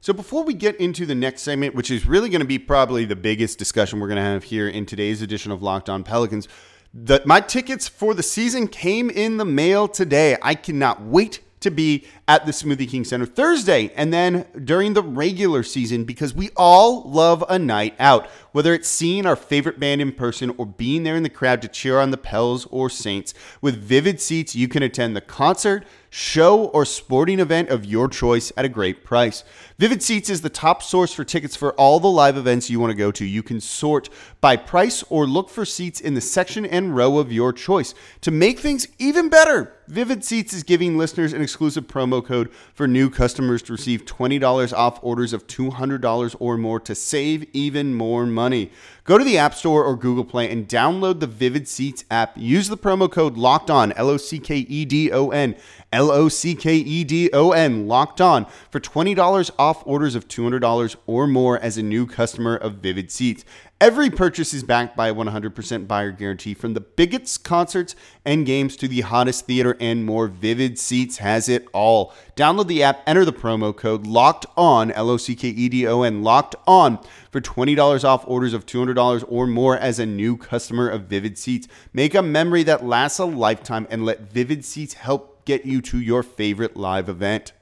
So, 0.00 0.12
before 0.12 0.44
we 0.44 0.54
get 0.54 0.76
into 0.76 1.04
the 1.04 1.16
next 1.16 1.42
segment, 1.42 1.74
which 1.74 1.90
is 1.90 2.06
really 2.06 2.28
going 2.28 2.40
to 2.40 2.46
be 2.46 2.60
probably 2.60 3.04
the 3.04 3.16
biggest 3.16 3.58
discussion 3.58 3.98
we're 3.98 4.06
going 4.06 4.16
to 4.16 4.22
have 4.22 4.44
here 4.44 4.68
in 4.68 4.86
today's 4.86 5.20
edition 5.20 5.50
of 5.50 5.62
Locked 5.62 5.88
On 5.88 6.04
Pelicans, 6.04 6.46
the, 6.94 7.20
my 7.24 7.40
tickets 7.40 7.88
for 7.88 8.14
the 8.14 8.22
season 8.22 8.68
came 8.68 9.10
in 9.10 9.36
the 9.36 9.44
mail 9.44 9.88
today. 9.88 10.36
I 10.42 10.54
cannot 10.54 11.02
wait 11.02 11.40
to 11.66 11.70
be 11.70 12.06
at 12.26 12.46
the 12.46 12.52
Smoothie 12.52 12.88
King 12.88 13.04
Center 13.04 13.26
Thursday 13.26 13.92
and 13.94 14.12
then 14.12 14.46
during 14.64 14.94
the 14.94 15.02
regular 15.02 15.62
season 15.62 16.04
because 16.04 16.34
we 16.34 16.50
all 16.56 17.02
love 17.10 17.44
a 17.48 17.58
night 17.58 17.94
out. 17.98 18.28
Whether 18.56 18.72
it's 18.72 18.88
seeing 18.88 19.26
our 19.26 19.36
favorite 19.36 19.78
band 19.78 20.00
in 20.00 20.12
person 20.12 20.50
or 20.56 20.64
being 20.64 21.02
there 21.02 21.14
in 21.14 21.22
the 21.22 21.28
crowd 21.28 21.60
to 21.60 21.68
cheer 21.68 22.00
on 22.00 22.10
the 22.10 22.16
Pels 22.16 22.64
or 22.70 22.88
Saints, 22.88 23.34
with 23.60 23.76
Vivid 23.76 24.18
Seats, 24.18 24.56
you 24.56 24.66
can 24.66 24.82
attend 24.82 25.14
the 25.14 25.20
concert, 25.20 25.84
show, 26.08 26.68
or 26.68 26.86
sporting 26.86 27.38
event 27.38 27.68
of 27.68 27.84
your 27.84 28.08
choice 28.08 28.50
at 28.56 28.64
a 28.64 28.70
great 28.70 29.04
price. 29.04 29.44
Vivid 29.78 30.02
Seats 30.02 30.30
is 30.30 30.40
the 30.40 30.48
top 30.48 30.82
source 30.82 31.12
for 31.12 31.22
tickets 31.22 31.54
for 31.54 31.74
all 31.74 32.00
the 32.00 32.08
live 32.08 32.38
events 32.38 32.70
you 32.70 32.80
want 32.80 32.90
to 32.90 32.96
go 32.96 33.12
to. 33.12 33.26
You 33.26 33.42
can 33.42 33.60
sort 33.60 34.08
by 34.40 34.56
price 34.56 35.04
or 35.10 35.26
look 35.26 35.50
for 35.50 35.66
seats 35.66 36.00
in 36.00 36.14
the 36.14 36.22
section 36.22 36.64
and 36.64 36.96
row 36.96 37.18
of 37.18 37.30
your 37.30 37.52
choice. 37.52 37.92
To 38.22 38.30
make 38.30 38.60
things 38.60 38.88
even 38.98 39.28
better, 39.28 39.74
Vivid 39.88 40.24
Seats 40.24 40.52
is 40.52 40.62
giving 40.62 40.96
listeners 40.96 41.32
an 41.32 41.42
exclusive 41.42 41.86
promo 41.86 42.24
code 42.24 42.50
for 42.72 42.88
new 42.88 43.10
customers 43.10 43.62
to 43.62 43.72
receive 43.72 44.06
$20 44.06 44.72
off 44.72 44.98
orders 45.02 45.32
of 45.32 45.46
$200 45.46 46.36
or 46.40 46.56
more 46.56 46.80
to 46.80 46.94
save 46.94 47.46
even 47.52 47.94
more 47.94 48.24
money 48.24 48.45
money. 48.46 48.70
Go 49.06 49.18
to 49.18 49.22
the 49.22 49.38
App 49.38 49.54
Store 49.54 49.84
or 49.84 49.94
Google 49.94 50.24
Play 50.24 50.50
and 50.50 50.68
download 50.68 51.20
the 51.20 51.28
Vivid 51.28 51.68
Seats 51.68 52.04
app. 52.10 52.36
Use 52.36 52.68
the 52.68 52.76
promo 52.76 53.08
code 53.08 53.36
LOCKED 53.36 53.70
ON, 53.70 53.92
L 53.92 54.10
O 54.10 54.16
C 54.16 54.40
K 54.40 54.56
E 54.56 54.84
D 54.84 55.12
O 55.12 55.30
N, 55.30 55.54
L 55.92 56.10
O 56.10 56.28
C 56.28 56.56
K 56.56 56.74
E 56.74 57.04
D 57.04 57.30
O 57.32 57.52
N, 57.52 57.86
LOCKED 57.86 58.20
ON, 58.20 58.46
for 58.68 58.80
$20 58.80 59.50
off 59.60 59.86
orders 59.86 60.16
of 60.16 60.26
$200 60.26 60.96
or 61.06 61.28
more 61.28 61.56
as 61.60 61.78
a 61.78 61.84
new 61.84 62.04
customer 62.04 62.56
of 62.56 62.78
Vivid 62.78 63.12
Seats. 63.12 63.44
Every 63.78 64.08
purchase 64.08 64.54
is 64.54 64.62
backed 64.62 64.96
by 64.96 65.08
a 65.08 65.14
100% 65.14 65.86
buyer 65.86 66.10
guarantee 66.10 66.54
from 66.54 66.72
the 66.72 66.80
biggest 66.80 67.44
concerts 67.44 67.94
and 68.24 68.46
games 68.46 68.74
to 68.76 68.88
the 68.88 69.02
hottest 69.02 69.44
theater 69.44 69.76
and 69.78 70.06
more. 70.06 70.28
Vivid 70.28 70.78
Seats 70.78 71.18
has 71.18 71.46
it 71.46 71.68
all. 71.74 72.14
Download 72.36 72.66
the 72.66 72.82
app, 72.82 73.02
enter 73.06 73.26
the 73.26 73.34
promo 73.34 73.76
code 73.76 74.06
LOCKED 74.06 74.46
ON, 74.56 74.90
L 74.92 75.10
O 75.10 75.18
C 75.18 75.36
K 75.36 75.48
E 75.48 75.68
D 75.68 75.86
O 75.86 76.02
N, 76.02 76.22
LOCKED 76.22 76.56
ON 76.66 76.98
for 77.30 77.40
$20 77.42 78.02
off 78.02 78.24
orders 78.26 78.54
of 78.54 78.64
$200 78.64 78.95
or 78.98 79.46
more 79.46 79.76
as 79.76 79.98
a 79.98 80.06
new 80.06 80.36
customer 80.36 80.88
of 80.88 81.02
Vivid 81.02 81.38
Seats. 81.38 81.68
Make 81.92 82.14
a 82.14 82.22
memory 82.22 82.62
that 82.64 82.84
lasts 82.84 83.18
a 83.18 83.24
lifetime 83.24 83.86
and 83.90 84.04
let 84.04 84.32
Vivid 84.32 84.64
Seats 84.64 84.94
help 84.94 85.44
get 85.44 85.64
you 85.64 85.80
to 85.82 86.00
your 86.00 86.22
favorite 86.22 86.76
live 86.76 87.08
event. 87.08 87.52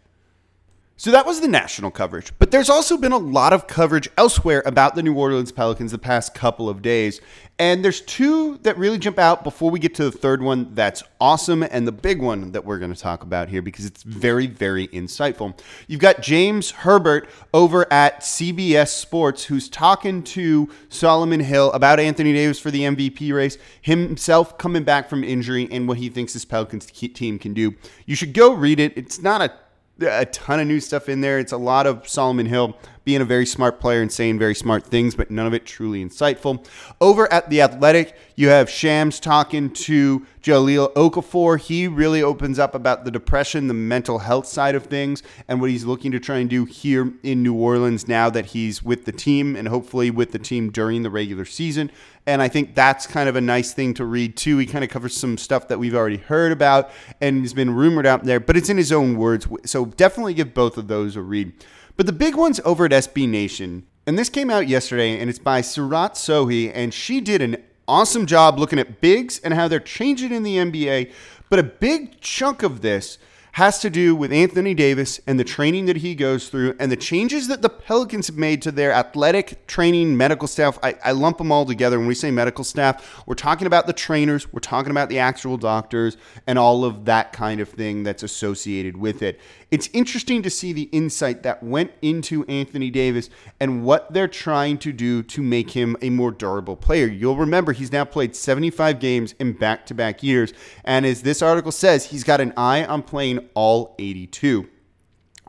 So 0.97 1.11
that 1.11 1.27
was 1.27 1.41
the 1.41 1.49
national 1.49 1.91
coverage. 1.91 2.33
But 2.39 2.53
there's 2.53 2.71
also 2.71 2.97
been 2.97 3.13
a 3.13 3.19
lot 3.19 3.53
of 3.53 3.67
coverage 3.67 4.09
elsewhere 4.17 4.63
about 4.65 4.95
the 4.95 5.03
New 5.03 5.15
Orleans 5.15 5.51
Pelicans 5.51 5.91
the 5.91 5.99
past 5.99 6.35
couple 6.35 6.69
of 6.69 6.83
days. 6.83 7.21
And 7.59 7.85
there's 7.85 8.01
two 8.01 8.59
that 8.63 8.77
really 8.79 8.99
jump 8.99 9.17
out 9.17 9.45
before 9.45 9.71
we 9.71 9.79
get 9.79 9.95
to 9.97 10.05
the 10.05 10.11
third 10.11 10.43
one 10.43 10.75
that's 10.75 11.05
awesome 11.21 11.63
and 11.63 11.87
the 11.87 11.93
big 11.93 12.21
one 12.21 12.51
that 12.51 12.65
we're 12.65 12.81
going 12.81 12.93
to 12.93 13.01
talk 13.01 13.23
about 13.23 13.49
here 13.49 13.63
because 13.63 13.85
it's 13.87 14.03
very, 14.03 14.49
very 14.49 14.89
insightful. 14.89 15.57
You've 15.87 16.01
got 16.01 16.21
James 16.21 16.73
Herbert 16.73 17.29
over 17.53 17.91
at 17.93 18.23
CBS 18.23 18.89
Sports 18.89 19.45
who's 19.45 19.69
talking 19.69 20.25
to 20.25 20.69
Solomon 20.89 21.39
Hill 21.39 21.71
about 21.73 22.01
Anthony 22.01 22.33
Davis 22.33 22.59
for 22.59 22.73
the 22.73 22.81
MVP 22.81 23.33
race, 23.33 23.57
himself 23.81 24.59
coming 24.59 24.83
back 24.83 25.09
from 25.09 25.23
injury, 25.23 25.69
and 25.71 25.87
what 25.87 25.99
he 25.99 26.09
thinks 26.09 26.33
this 26.33 26.45
Pelicans 26.45 26.87
team 26.87 27.39
can 27.39 27.55
do. 27.55 27.73
You 28.05 28.17
should 28.17 28.35
go 28.35 28.53
read 28.53 28.81
it. 28.81 28.95
It's 28.97 29.23
not 29.23 29.41
a 29.41 29.53
a 30.01 30.27
ton 30.27 30.61
of 30.61 30.67
new 30.67 30.81
stuff 30.81 31.09
in 31.09 31.21
there. 31.21 31.39
It's 31.39 31.53
a 31.53 31.57
lot 31.57 31.87
of 31.87 32.09
Solomon 32.09 32.47
Hill 32.47 32.77
being 33.05 33.21
a 33.21 33.25
very 33.25 33.47
smart 33.47 33.81
player 33.81 34.01
and 34.01 34.11
saying 34.11 34.39
very 34.39 34.55
smart 34.55 34.85
things, 34.85 35.15
but 35.15 35.31
none 35.31 35.47
of 35.47 35.55
it 35.55 35.67
truly 35.67 36.05
insightful. 36.05 36.67
Over 37.01 37.31
at 37.33 37.51
The 37.51 37.61
Athletic, 37.61 38.17
you 38.35 38.49
have 38.49 38.71
Shams 38.71 39.21
talking 39.21 39.71
to 39.71 40.27
Jahlil 40.43 40.93
Okafor. 40.95 41.61
He 41.61 41.87
really 41.87 42.23
opens 42.23 42.59
up 42.59 42.75
about 42.75 43.05
the 43.05 43.11
depression, 43.11 43.69
the 43.69 43.75
mental 43.75 44.21
health 44.21 44.47
side 44.47 44.75
of 44.75 44.87
things, 44.87 45.23
and 45.49 45.61
what 45.61 45.71
he's 45.71 45.85
looking 45.85 46.13
to 46.13 46.21
try 46.21 46.39
and 46.39 46.49
do 46.49 46.65
here 46.65 47.13
in 47.23 47.43
New 47.43 47.55
Orleans 47.55 48.09
now 48.09 48.31
that 48.31 48.47
he's 48.47 48.83
with 48.83 49.05
the 49.05 49.13
team 49.13 49.55
and 49.55 49.69
hopefully 49.69 50.11
with 50.11 50.33
the 50.33 50.39
team 50.39 50.71
during 50.71 51.03
the 51.03 51.11
regular 51.11 51.45
season. 51.45 51.91
And 52.27 52.41
I 52.41 52.49
think 52.49 52.75
that's 52.75 53.07
kind 53.07 53.29
of 53.29 53.37
a 53.37 53.41
nice 53.41 53.75
thing 53.75 53.93
to 53.95 54.05
read 54.05 54.37
too. 54.37 54.57
He 54.57 54.65
kind 54.65 54.83
of 54.83 54.89
covers 54.89 55.15
some 55.15 55.37
stuff 55.37 55.69
that 55.69 55.79
we've 55.79 55.95
already 55.95 56.17
heard 56.17 56.53
about 56.53 56.91
and 57.21 57.43
has 57.43 57.53
been 57.53 57.75
rumored 57.75 58.07
out 58.07 58.25
there, 58.25 58.41
but 58.41 58.57
it's 58.57 58.71
in 58.71 58.79
his 58.79 58.93
own 58.93 59.17
words. 59.17 59.47
So 59.67 59.85
definitely 59.85 60.33
give 60.33 60.55
both 60.55 60.79
of 60.79 60.89
those 60.89 61.17
a 61.17 61.23
read. 61.23 61.53
But 61.97 62.07
the 62.07 62.13
big 62.13 62.35
one's 62.35 62.61
over 62.65 62.85
at 62.85 62.91
SB 62.91 63.29
Nation. 63.29 63.87
And 64.07 64.19
this 64.19 64.29
came 64.29 64.51
out 64.51 64.69
yesterday, 64.69 65.19
and 65.19 65.31
it's 65.31 65.39
by 65.39 65.61
Seerat 65.63 66.15
Sohi, 66.15 66.71
and 66.75 66.93
she 66.93 67.21
did 67.21 67.41
an 67.41 67.57
awesome 67.87 68.27
job 68.27 68.59
looking 68.59 68.79
at 68.79 69.01
bigs 69.01 69.39
and 69.39 69.55
how 69.55 69.69
they're 69.69 69.81
changing 69.81 70.33
in 70.33 70.43
the 70.43 70.57
NBA. 70.57 71.13
But 71.49 71.59
a 71.59 71.63
big 71.63 72.21
chunk 72.21 72.63
of 72.63 72.81
this 72.81 73.19
has 73.55 73.79
to 73.79 73.89
do 73.89 74.17
with 74.17 74.33
Anthony 74.33 74.75
Davis 74.75 75.21
and 75.29 75.39
the 75.39 75.45
training 75.45 75.85
that 75.85 75.99
he 75.99 76.17
goes 76.17 76.49
through 76.49 76.75
and 76.81 76.91
the 76.91 76.97
changes 76.97 77.47
that 77.47 77.63
the 77.63 77.69
Pelicans 77.69 78.27
have 78.27 78.37
made 78.37 78.61
to 78.61 78.73
their 78.73 78.91
athletic 78.91 79.65
training 79.69 80.17
medical 80.17 80.49
staff. 80.49 80.77
I, 80.83 80.97
I, 81.05 81.13
lump 81.13 81.39
them 81.39 81.53
all 81.53 81.65
together. 81.65 81.97
When 81.97 82.09
we 82.09 82.17
say 82.17 82.33
medical 82.33 82.65
staff, 82.65 83.25
we're 83.29 83.37
talking 83.37 83.69
about 83.69 83.87
the 83.87 83.93
trainers, 83.93 84.53
we're 84.53 84.59
talking 84.59 84.91
about 84.91 85.09
the 85.09 85.21
actual 85.21 85.57
doctors, 85.57 86.17
and 86.49 86.59
all 86.59 86.85
of 86.85 87.05
that 87.05 87.33
kind 87.33 87.61
of 87.61 87.69
thing 87.69 88.03
that's 88.03 88.25
associated 88.25 88.97
with 88.97 89.23
it. 89.23 89.39
It's 89.71 89.89
interesting 89.93 90.43
to 90.43 90.51
see 90.51 90.73
the 90.73 90.89
insight 90.93 91.45
that 91.45 91.63
went 91.63 91.93
into 92.03 92.45
Anthony 92.47 92.91
Davis 92.91 93.31
and 93.61 93.85
what 93.85 94.13
they're 94.13 94.29
trying 94.29 94.79
to 94.79 94.93
do 94.93 95.23
to 95.23 95.43
make 95.43 95.71
him 95.71 95.97
a 96.03 96.11
more 96.11 96.31
durable 96.33 96.77
player. 96.77 97.07
You'll 97.07 97.37
remember 97.37 97.73
he's 97.73 97.93
now 97.93 98.05
played 98.05 98.35
75 98.35 98.99
games 98.99 99.35
in 99.39 99.53
back 99.53 99.87
to 99.87 99.95
back 99.95 100.23
years. 100.25 100.53
And 100.85 101.07
as 101.07 101.23
this 101.23 101.43
article 101.43 101.73
says, 101.73 102.07
he's 102.07 102.25
got 102.25 102.41
an 102.41 102.53
eye 102.57 102.85
on 102.85 103.03
playing 103.03 103.44
all 103.55 103.95
82. 103.99 104.69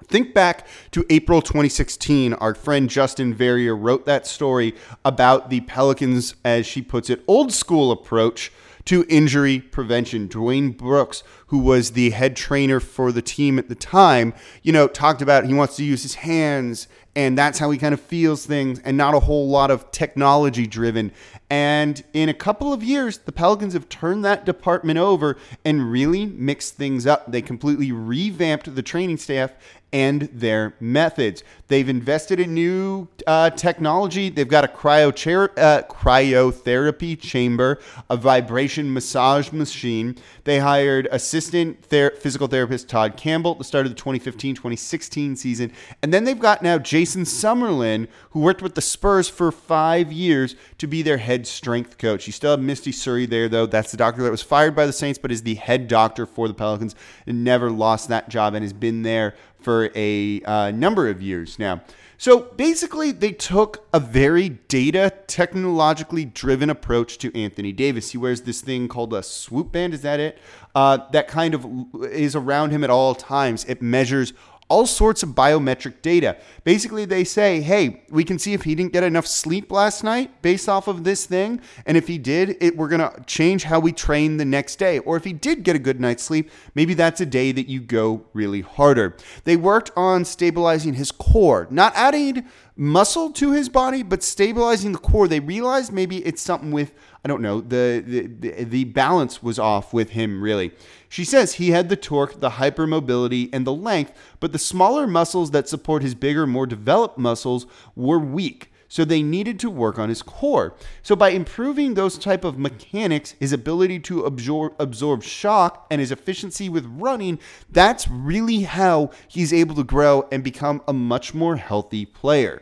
Think 0.07 0.33
back 0.33 0.67
to 0.91 1.05
April 1.09 1.41
2016. 1.41 2.33
Our 2.33 2.53
friend 2.53 2.89
Justin 2.89 3.33
Verrier 3.33 3.75
wrote 3.75 4.05
that 4.05 4.27
story 4.27 4.75
about 5.03 5.49
the 5.49 5.61
Pelicans, 5.61 6.35
as 6.43 6.65
she 6.65 6.81
puts 6.81 7.09
it, 7.09 7.23
old 7.27 7.51
school 7.51 7.91
approach 7.91 8.51
to 8.85 9.05
injury 9.09 9.59
prevention. 9.59 10.27
Dwayne 10.29 10.77
Brooks, 10.77 11.23
who 11.47 11.57
was 11.57 11.91
the 11.91 12.11
head 12.11 12.35
trainer 12.35 12.79
for 12.79 13.11
the 13.11 13.21
team 13.21 13.57
at 13.57 13.67
the 13.67 13.75
time, 13.75 14.33
you 14.61 14.71
know, 14.71 14.87
talked 14.87 15.21
about 15.21 15.45
he 15.45 15.53
wants 15.53 15.75
to 15.77 15.83
use 15.83 16.03
his 16.03 16.15
hands 16.15 16.87
and 17.15 17.37
that's 17.37 17.59
how 17.59 17.71
he 17.71 17.77
kind 17.77 17.93
of 17.93 18.01
feels 18.01 18.45
things 18.45 18.79
and 18.79 18.97
not 18.97 19.15
a 19.15 19.21
whole 19.21 19.47
lot 19.47 19.71
of 19.71 19.89
technology 19.91 20.67
driven. 20.67 21.11
And 21.49 22.03
in 22.13 22.27
a 22.27 22.33
couple 22.33 22.73
of 22.73 22.83
years, 22.83 23.19
the 23.19 23.31
Pelicans 23.31 23.73
have 23.73 23.87
turned 23.87 24.25
that 24.25 24.45
department 24.45 24.97
over 24.97 25.37
and 25.63 25.91
really 25.91 26.25
mixed 26.25 26.75
things 26.75 27.05
up. 27.05 27.31
They 27.31 27.41
completely 27.41 27.91
revamped 27.91 28.73
the 28.73 28.81
training 28.81 29.17
staff 29.17 29.51
and 29.95 30.23
their 30.33 30.75
methods. 30.81 31.41
They've 31.69 31.87
invested 31.87 32.39
in 32.39 32.53
new 32.53 33.07
uh, 33.25 33.51
technology. 33.51 34.29
They've 34.29 34.45
got 34.45 34.65
a 34.65 34.67
cryo 34.67 35.15
chair, 35.15 35.51
uh, 35.57 35.83
cryotherapy 35.83 37.17
chamber, 37.17 37.79
a 38.09 38.17
vibration 38.17 38.93
massage 38.93 39.53
machine. 39.53 40.17
They 40.43 40.59
hired 40.59 41.07
assistant 41.11 41.85
ther- 41.85 42.11
physical 42.11 42.47
therapist 42.47 42.89
Todd 42.89 43.15
Campbell 43.15 43.53
at 43.53 43.57
the 43.57 43.63
start 43.63 43.85
of 43.85 43.91
the 43.91 43.95
2015 43.95 44.55
2016 44.55 45.37
season. 45.37 45.71
And 46.03 46.13
then 46.13 46.25
they've 46.25 46.37
got 46.37 46.61
now 46.61 46.77
Jason 46.77 47.23
Summerlin, 47.23 48.09
who 48.31 48.41
worked 48.41 48.61
with 48.61 48.75
the 48.75 48.81
Spurs 48.81 49.29
for 49.29 49.49
five 49.51 50.11
years 50.11 50.57
to 50.77 50.87
be 50.87 51.03
their 51.03 51.17
head 51.17 51.34
strength 51.43 51.97
coach. 51.97 52.27
You 52.27 52.33
still 52.33 52.51
have 52.51 52.59
Misty 52.59 52.91
Suri 52.91 53.27
there, 53.27 53.49
though. 53.49 53.65
That's 53.65 53.89
the 53.89 53.97
doctor 53.97 54.21
that 54.23 54.31
was 54.31 54.43
fired 54.43 54.75
by 54.75 54.85
the 54.85 54.93
Saints, 54.93 55.17
but 55.17 55.31
is 55.31 55.41
the 55.41 55.55
head 55.55 55.87
doctor 55.87 56.27
for 56.27 56.47
the 56.47 56.53
Pelicans 56.53 56.95
and 57.25 57.43
never 57.43 57.71
lost 57.71 58.09
that 58.09 58.29
job 58.29 58.53
and 58.53 58.63
has 58.63 58.73
been 58.73 59.01
there 59.01 59.33
for 59.59 59.89
a 59.95 60.41
uh, 60.43 60.69
number 60.69 61.09
of 61.09 61.23
years 61.23 61.57
now. 61.57 61.81
So 62.17 62.39
basically, 62.39 63.11
they 63.11 63.31
took 63.31 63.87
a 63.93 63.99
very 63.99 64.49
data 64.49 65.11
technologically 65.27 66.23
driven 66.23 66.69
approach 66.69 67.17
to 67.19 67.37
Anthony 67.37 67.73
Davis. 67.73 68.11
He 68.11 68.17
wears 68.17 68.41
this 68.41 68.61
thing 68.61 68.87
called 68.87 69.13
a 69.13 69.23
Whoop 69.49 69.71
band. 69.71 69.93
Is 69.93 70.01
that 70.03 70.19
it? 70.19 70.37
Uh, 70.73 70.99
that 71.11 71.27
kind 71.27 71.53
of 71.53 71.65
is 72.05 72.35
around 72.35 72.71
him 72.71 72.83
at 72.83 72.89
all 72.89 73.15
times. 73.15 73.65
It 73.65 73.81
measures 73.81 74.33
all 74.67 74.87
sorts 74.87 75.21
of 75.21 75.29
biometric 75.29 76.01
data. 76.01 76.37
Basically, 76.63 77.05
they 77.05 77.23
say, 77.23 77.61
hey, 77.61 78.03
we 78.09 78.23
can 78.23 78.39
see 78.39 78.53
if 78.53 78.63
he 78.63 78.73
didn't 78.73 78.93
get 78.93 79.03
enough 79.03 79.27
sleep 79.27 79.71
last 79.71 80.03
night 80.03 80.41
based 80.41 80.67
off 80.67 80.87
of 80.87 81.03
this 81.03 81.25
thing. 81.25 81.61
And 81.85 81.95
if 81.95 82.07
he 82.07 82.17
did, 82.17 82.57
it, 82.59 82.75
we're 82.75 82.87
going 82.87 83.01
to 83.01 83.23
change 83.25 83.63
how 83.63 83.79
we 83.79 83.91
train 83.91 84.37
the 84.37 84.45
next 84.45 84.77
day. 84.77 84.97
Or 84.99 85.17
if 85.17 85.23
he 85.23 85.33
did 85.33 85.63
get 85.63 85.75
a 85.75 85.79
good 85.79 85.99
night's 85.99 86.23
sleep, 86.23 86.49
maybe 86.73 86.95
that's 86.95 87.21
a 87.21 87.25
day 87.27 87.51
that 87.51 87.67
you 87.67 87.79
go 87.79 88.25
really 88.33 88.61
harder. 88.61 89.15
They 89.43 89.55
worked 89.55 89.91
on 89.95 90.25
stabilizing 90.25 90.95
his 90.95 91.11
core, 91.11 91.67
not 91.69 91.93
adding 91.95 92.45
muscle 92.75 93.31
to 93.31 93.51
his 93.51 93.69
body, 93.69 94.03
but 94.03 94.23
stabilizing 94.23 94.93
the 94.93 94.97
core. 94.97 95.27
They 95.27 95.39
realized 95.39 95.93
maybe 95.93 96.25
it's 96.25 96.41
something 96.41 96.71
with, 96.71 96.91
I 97.25 97.27
don't 97.27 97.41
know, 97.41 97.59
the, 97.59 98.03
the, 98.05 98.65
the 98.65 98.83
balance 98.83 99.41
was 99.41 99.57
off 99.57 99.95
with 99.95 100.11
him, 100.11 100.43
really. 100.43 100.71
She 101.09 101.25
says 101.25 101.53
he 101.53 101.71
had 101.71 101.89
the 101.89 101.95
torque, 101.95 102.39
the 102.39 102.51
hypermobility, 102.51 103.49
and 103.51 103.65
the 103.65 103.73
length, 103.73 104.13
but 104.39 104.51
the 104.51 104.59
smaller 104.59 105.07
muscles 105.07 105.49
that 105.49 105.67
support 105.67 106.03
his 106.03 106.13
bigger, 106.13 106.45
more 106.45 106.67
developed 106.67 107.17
muscles 107.17 107.65
were 107.95 108.19
weak. 108.19 108.71
So 108.89 109.03
they 109.03 109.23
needed 109.23 109.59
to 109.61 109.71
work 109.71 109.97
on 109.97 110.09
his 110.09 110.21
core. 110.21 110.75
So 111.01 111.15
by 111.15 111.29
improving 111.29 111.95
those 111.95 112.19
type 112.19 112.43
of 112.43 112.59
mechanics, 112.59 113.33
his 113.39 113.51
ability 113.51 114.01
to 114.01 114.23
absorb 114.23 114.75
absorb 114.77 115.23
shock 115.23 115.87
and 115.89 115.99
his 115.99 116.11
efficiency 116.11 116.69
with 116.69 116.85
running, 116.85 117.39
that's 117.71 118.07
really 118.07 118.61
how 118.61 119.09
he's 119.27 119.51
able 119.51 119.73
to 119.77 119.83
grow 119.83 120.27
and 120.31 120.43
become 120.43 120.83
a 120.87 120.93
much 120.93 121.33
more 121.33 121.55
healthy 121.55 122.05
player. 122.05 122.61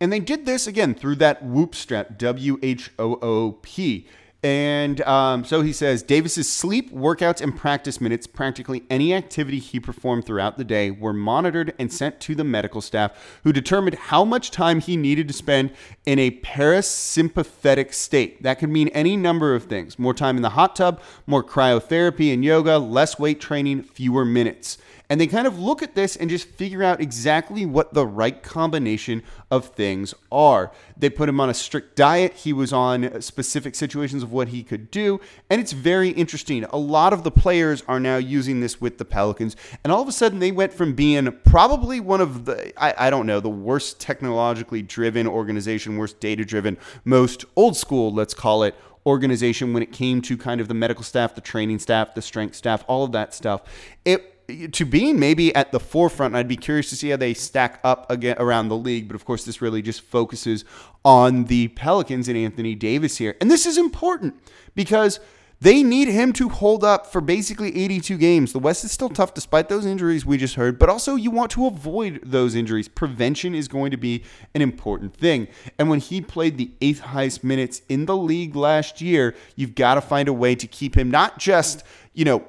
And 0.00 0.10
they 0.10 0.20
did 0.20 0.46
this 0.46 0.66
again 0.66 0.94
through 0.94 1.16
that 1.16 1.42
Whoop 1.42 1.74
strap, 1.74 2.16
W 2.16 2.58
H 2.62 2.90
O 2.98 3.18
O 3.20 3.52
P. 3.60 4.06
And 4.42 5.02
um, 5.02 5.44
so 5.44 5.60
he 5.60 5.70
says 5.70 6.02
Davis's 6.02 6.50
sleep, 6.50 6.90
workouts, 6.94 7.42
and 7.42 7.54
practice 7.54 8.00
minutes, 8.00 8.26
practically 8.26 8.84
any 8.88 9.12
activity 9.12 9.58
he 9.58 9.78
performed 9.78 10.24
throughout 10.24 10.56
the 10.56 10.64
day, 10.64 10.90
were 10.90 11.12
monitored 11.12 11.74
and 11.78 11.92
sent 11.92 12.20
to 12.20 12.34
the 12.34 12.44
medical 12.44 12.80
staff, 12.80 13.12
who 13.44 13.52
determined 13.52 13.96
how 13.96 14.24
much 14.24 14.50
time 14.50 14.80
he 14.80 14.96
needed 14.96 15.28
to 15.28 15.34
spend 15.34 15.72
in 16.06 16.18
a 16.18 16.30
parasympathetic 16.30 17.92
state. 17.92 18.42
That 18.42 18.58
could 18.58 18.70
mean 18.70 18.88
any 18.88 19.14
number 19.14 19.54
of 19.54 19.64
things 19.64 19.98
more 19.98 20.14
time 20.14 20.36
in 20.36 20.42
the 20.42 20.50
hot 20.50 20.74
tub, 20.74 21.02
more 21.26 21.44
cryotherapy 21.44 22.32
and 22.32 22.42
yoga, 22.42 22.78
less 22.78 23.18
weight 23.18 23.40
training, 23.42 23.82
fewer 23.82 24.24
minutes 24.24 24.78
and 25.10 25.20
they 25.20 25.26
kind 25.26 25.48
of 25.48 25.58
look 25.58 25.82
at 25.82 25.96
this 25.96 26.14
and 26.14 26.30
just 26.30 26.48
figure 26.48 26.84
out 26.84 27.00
exactly 27.00 27.66
what 27.66 27.92
the 27.92 28.06
right 28.06 28.40
combination 28.44 29.24
of 29.50 29.66
things 29.70 30.14
are. 30.30 30.70
They 30.96 31.10
put 31.10 31.28
him 31.28 31.40
on 31.40 31.50
a 31.50 31.54
strict 31.54 31.96
diet. 31.96 32.34
He 32.34 32.52
was 32.52 32.72
on 32.72 33.20
specific 33.20 33.74
situations 33.74 34.22
of 34.22 34.30
what 34.30 34.48
he 34.48 34.62
could 34.62 34.88
do. 34.92 35.20
And 35.50 35.60
it's 35.60 35.72
very 35.72 36.10
interesting. 36.10 36.62
A 36.64 36.76
lot 36.76 37.12
of 37.12 37.24
the 37.24 37.32
players 37.32 37.82
are 37.88 37.98
now 37.98 38.18
using 38.18 38.60
this 38.60 38.80
with 38.80 38.98
the 38.98 39.04
Pelicans. 39.04 39.56
And 39.82 39.92
all 39.92 40.00
of 40.00 40.06
a 40.06 40.12
sudden, 40.12 40.38
they 40.38 40.52
went 40.52 40.72
from 40.72 40.94
being 40.94 41.32
probably 41.44 41.98
one 41.98 42.20
of 42.20 42.44
the, 42.44 42.72
I, 42.80 43.08
I 43.08 43.10
don't 43.10 43.26
know, 43.26 43.40
the 43.40 43.50
worst 43.50 43.98
technologically 43.98 44.80
driven 44.80 45.26
organization, 45.26 45.96
worst 45.96 46.20
data 46.20 46.44
driven, 46.44 46.78
most 47.04 47.44
old 47.56 47.76
school, 47.76 48.14
let's 48.14 48.32
call 48.32 48.62
it, 48.62 48.76
organization 49.06 49.72
when 49.72 49.82
it 49.82 49.92
came 49.92 50.22
to 50.22 50.36
kind 50.36 50.60
of 50.60 50.68
the 50.68 50.74
medical 50.74 51.02
staff, 51.02 51.34
the 51.34 51.40
training 51.40 51.80
staff, 51.80 52.14
the 52.14 52.22
strength 52.22 52.54
staff, 52.54 52.84
all 52.86 53.02
of 53.02 53.10
that 53.12 53.34
stuff. 53.34 53.62
It 54.04 54.39
to 54.72 54.84
being 54.84 55.18
maybe 55.18 55.54
at 55.54 55.72
the 55.72 55.80
forefront. 55.80 56.34
I'd 56.34 56.48
be 56.48 56.56
curious 56.56 56.90
to 56.90 56.96
see 56.96 57.10
how 57.10 57.16
they 57.16 57.34
stack 57.34 57.80
up 57.84 58.10
again 58.10 58.36
around 58.38 58.68
the 58.68 58.76
league. 58.76 59.08
But 59.08 59.14
of 59.14 59.24
course, 59.24 59.44
this 59.44 59.60
really 59.62 59.82
just 59.82 60.00
focuses 60.02 60.64
on 61.04 61.44
the 61.44 61.68
Pelicans 61.68 62.28
and 62.28 62.36
Anthony 62.36 62.74
Davis 62.74 63.16
here. 63.16 63.36
And 63.40 63.50
this 63.50 63.66
is 63.66 63.78
important 63.78 64.34
because 64.74 65.20
They 65.62 65.82
need 65.82 66.08
him 66.08 66.32
to 66.34 66.48
hold 66.48 66.84
up 66.84 67.06
for 67.06 67.20
basically 67.20 67.76
82 67.76 68.16
games. 68.16 68.54
The 68.54 68.58
West 68.58 68.82
is 68.82 68.92
still 68.92 69.10
tough 69.10 69.34
despite 69.34 69.68
those 69.68 69.84
injuries 69.84 70.24
we 70.24 70.38
just 70.38 70.54
heard, 70.54 70.78
but 70.78 70.88
also 70.88 71.16
you 71.16 71.30
want 71.30 71.50
to 71.50 71.66
avoid 71.66 72.20
those 72.22 72.54
injuries. 72.54 72.88
Prevention 72.88 73.54
is 73.54 73.68
going 73.68 73.90
to 73.90 73.98
be 73.98 74.24
an 74.54 74.62
important 74.62 75.14
thing. 75.14 75.48
And 75.78 75.90
when 75.90 76.00
he 76.00 76.22
played 76.22 76.56
the 76.56 76.70
eighth 76.80 77.00
highest 77.00 77.44
minutes 77.44 77.82
in 77.90 78.06
the 78.06 78.16
league 78.16 78.56
last 78.56 79.02
year, 79.02 79.34
you've 79.54 79.74
got 79.74 79.96
to 79.96 80.00
find 80.00 80.28
a 80.30 80.32
way 80.32 80.54
to 80.54 80.66
keep 80.66 80.96
him 80.96 81.10
not 81.10 81.38
just 81.38 81.84
you 82.12 82.24
know, 82.24 82.42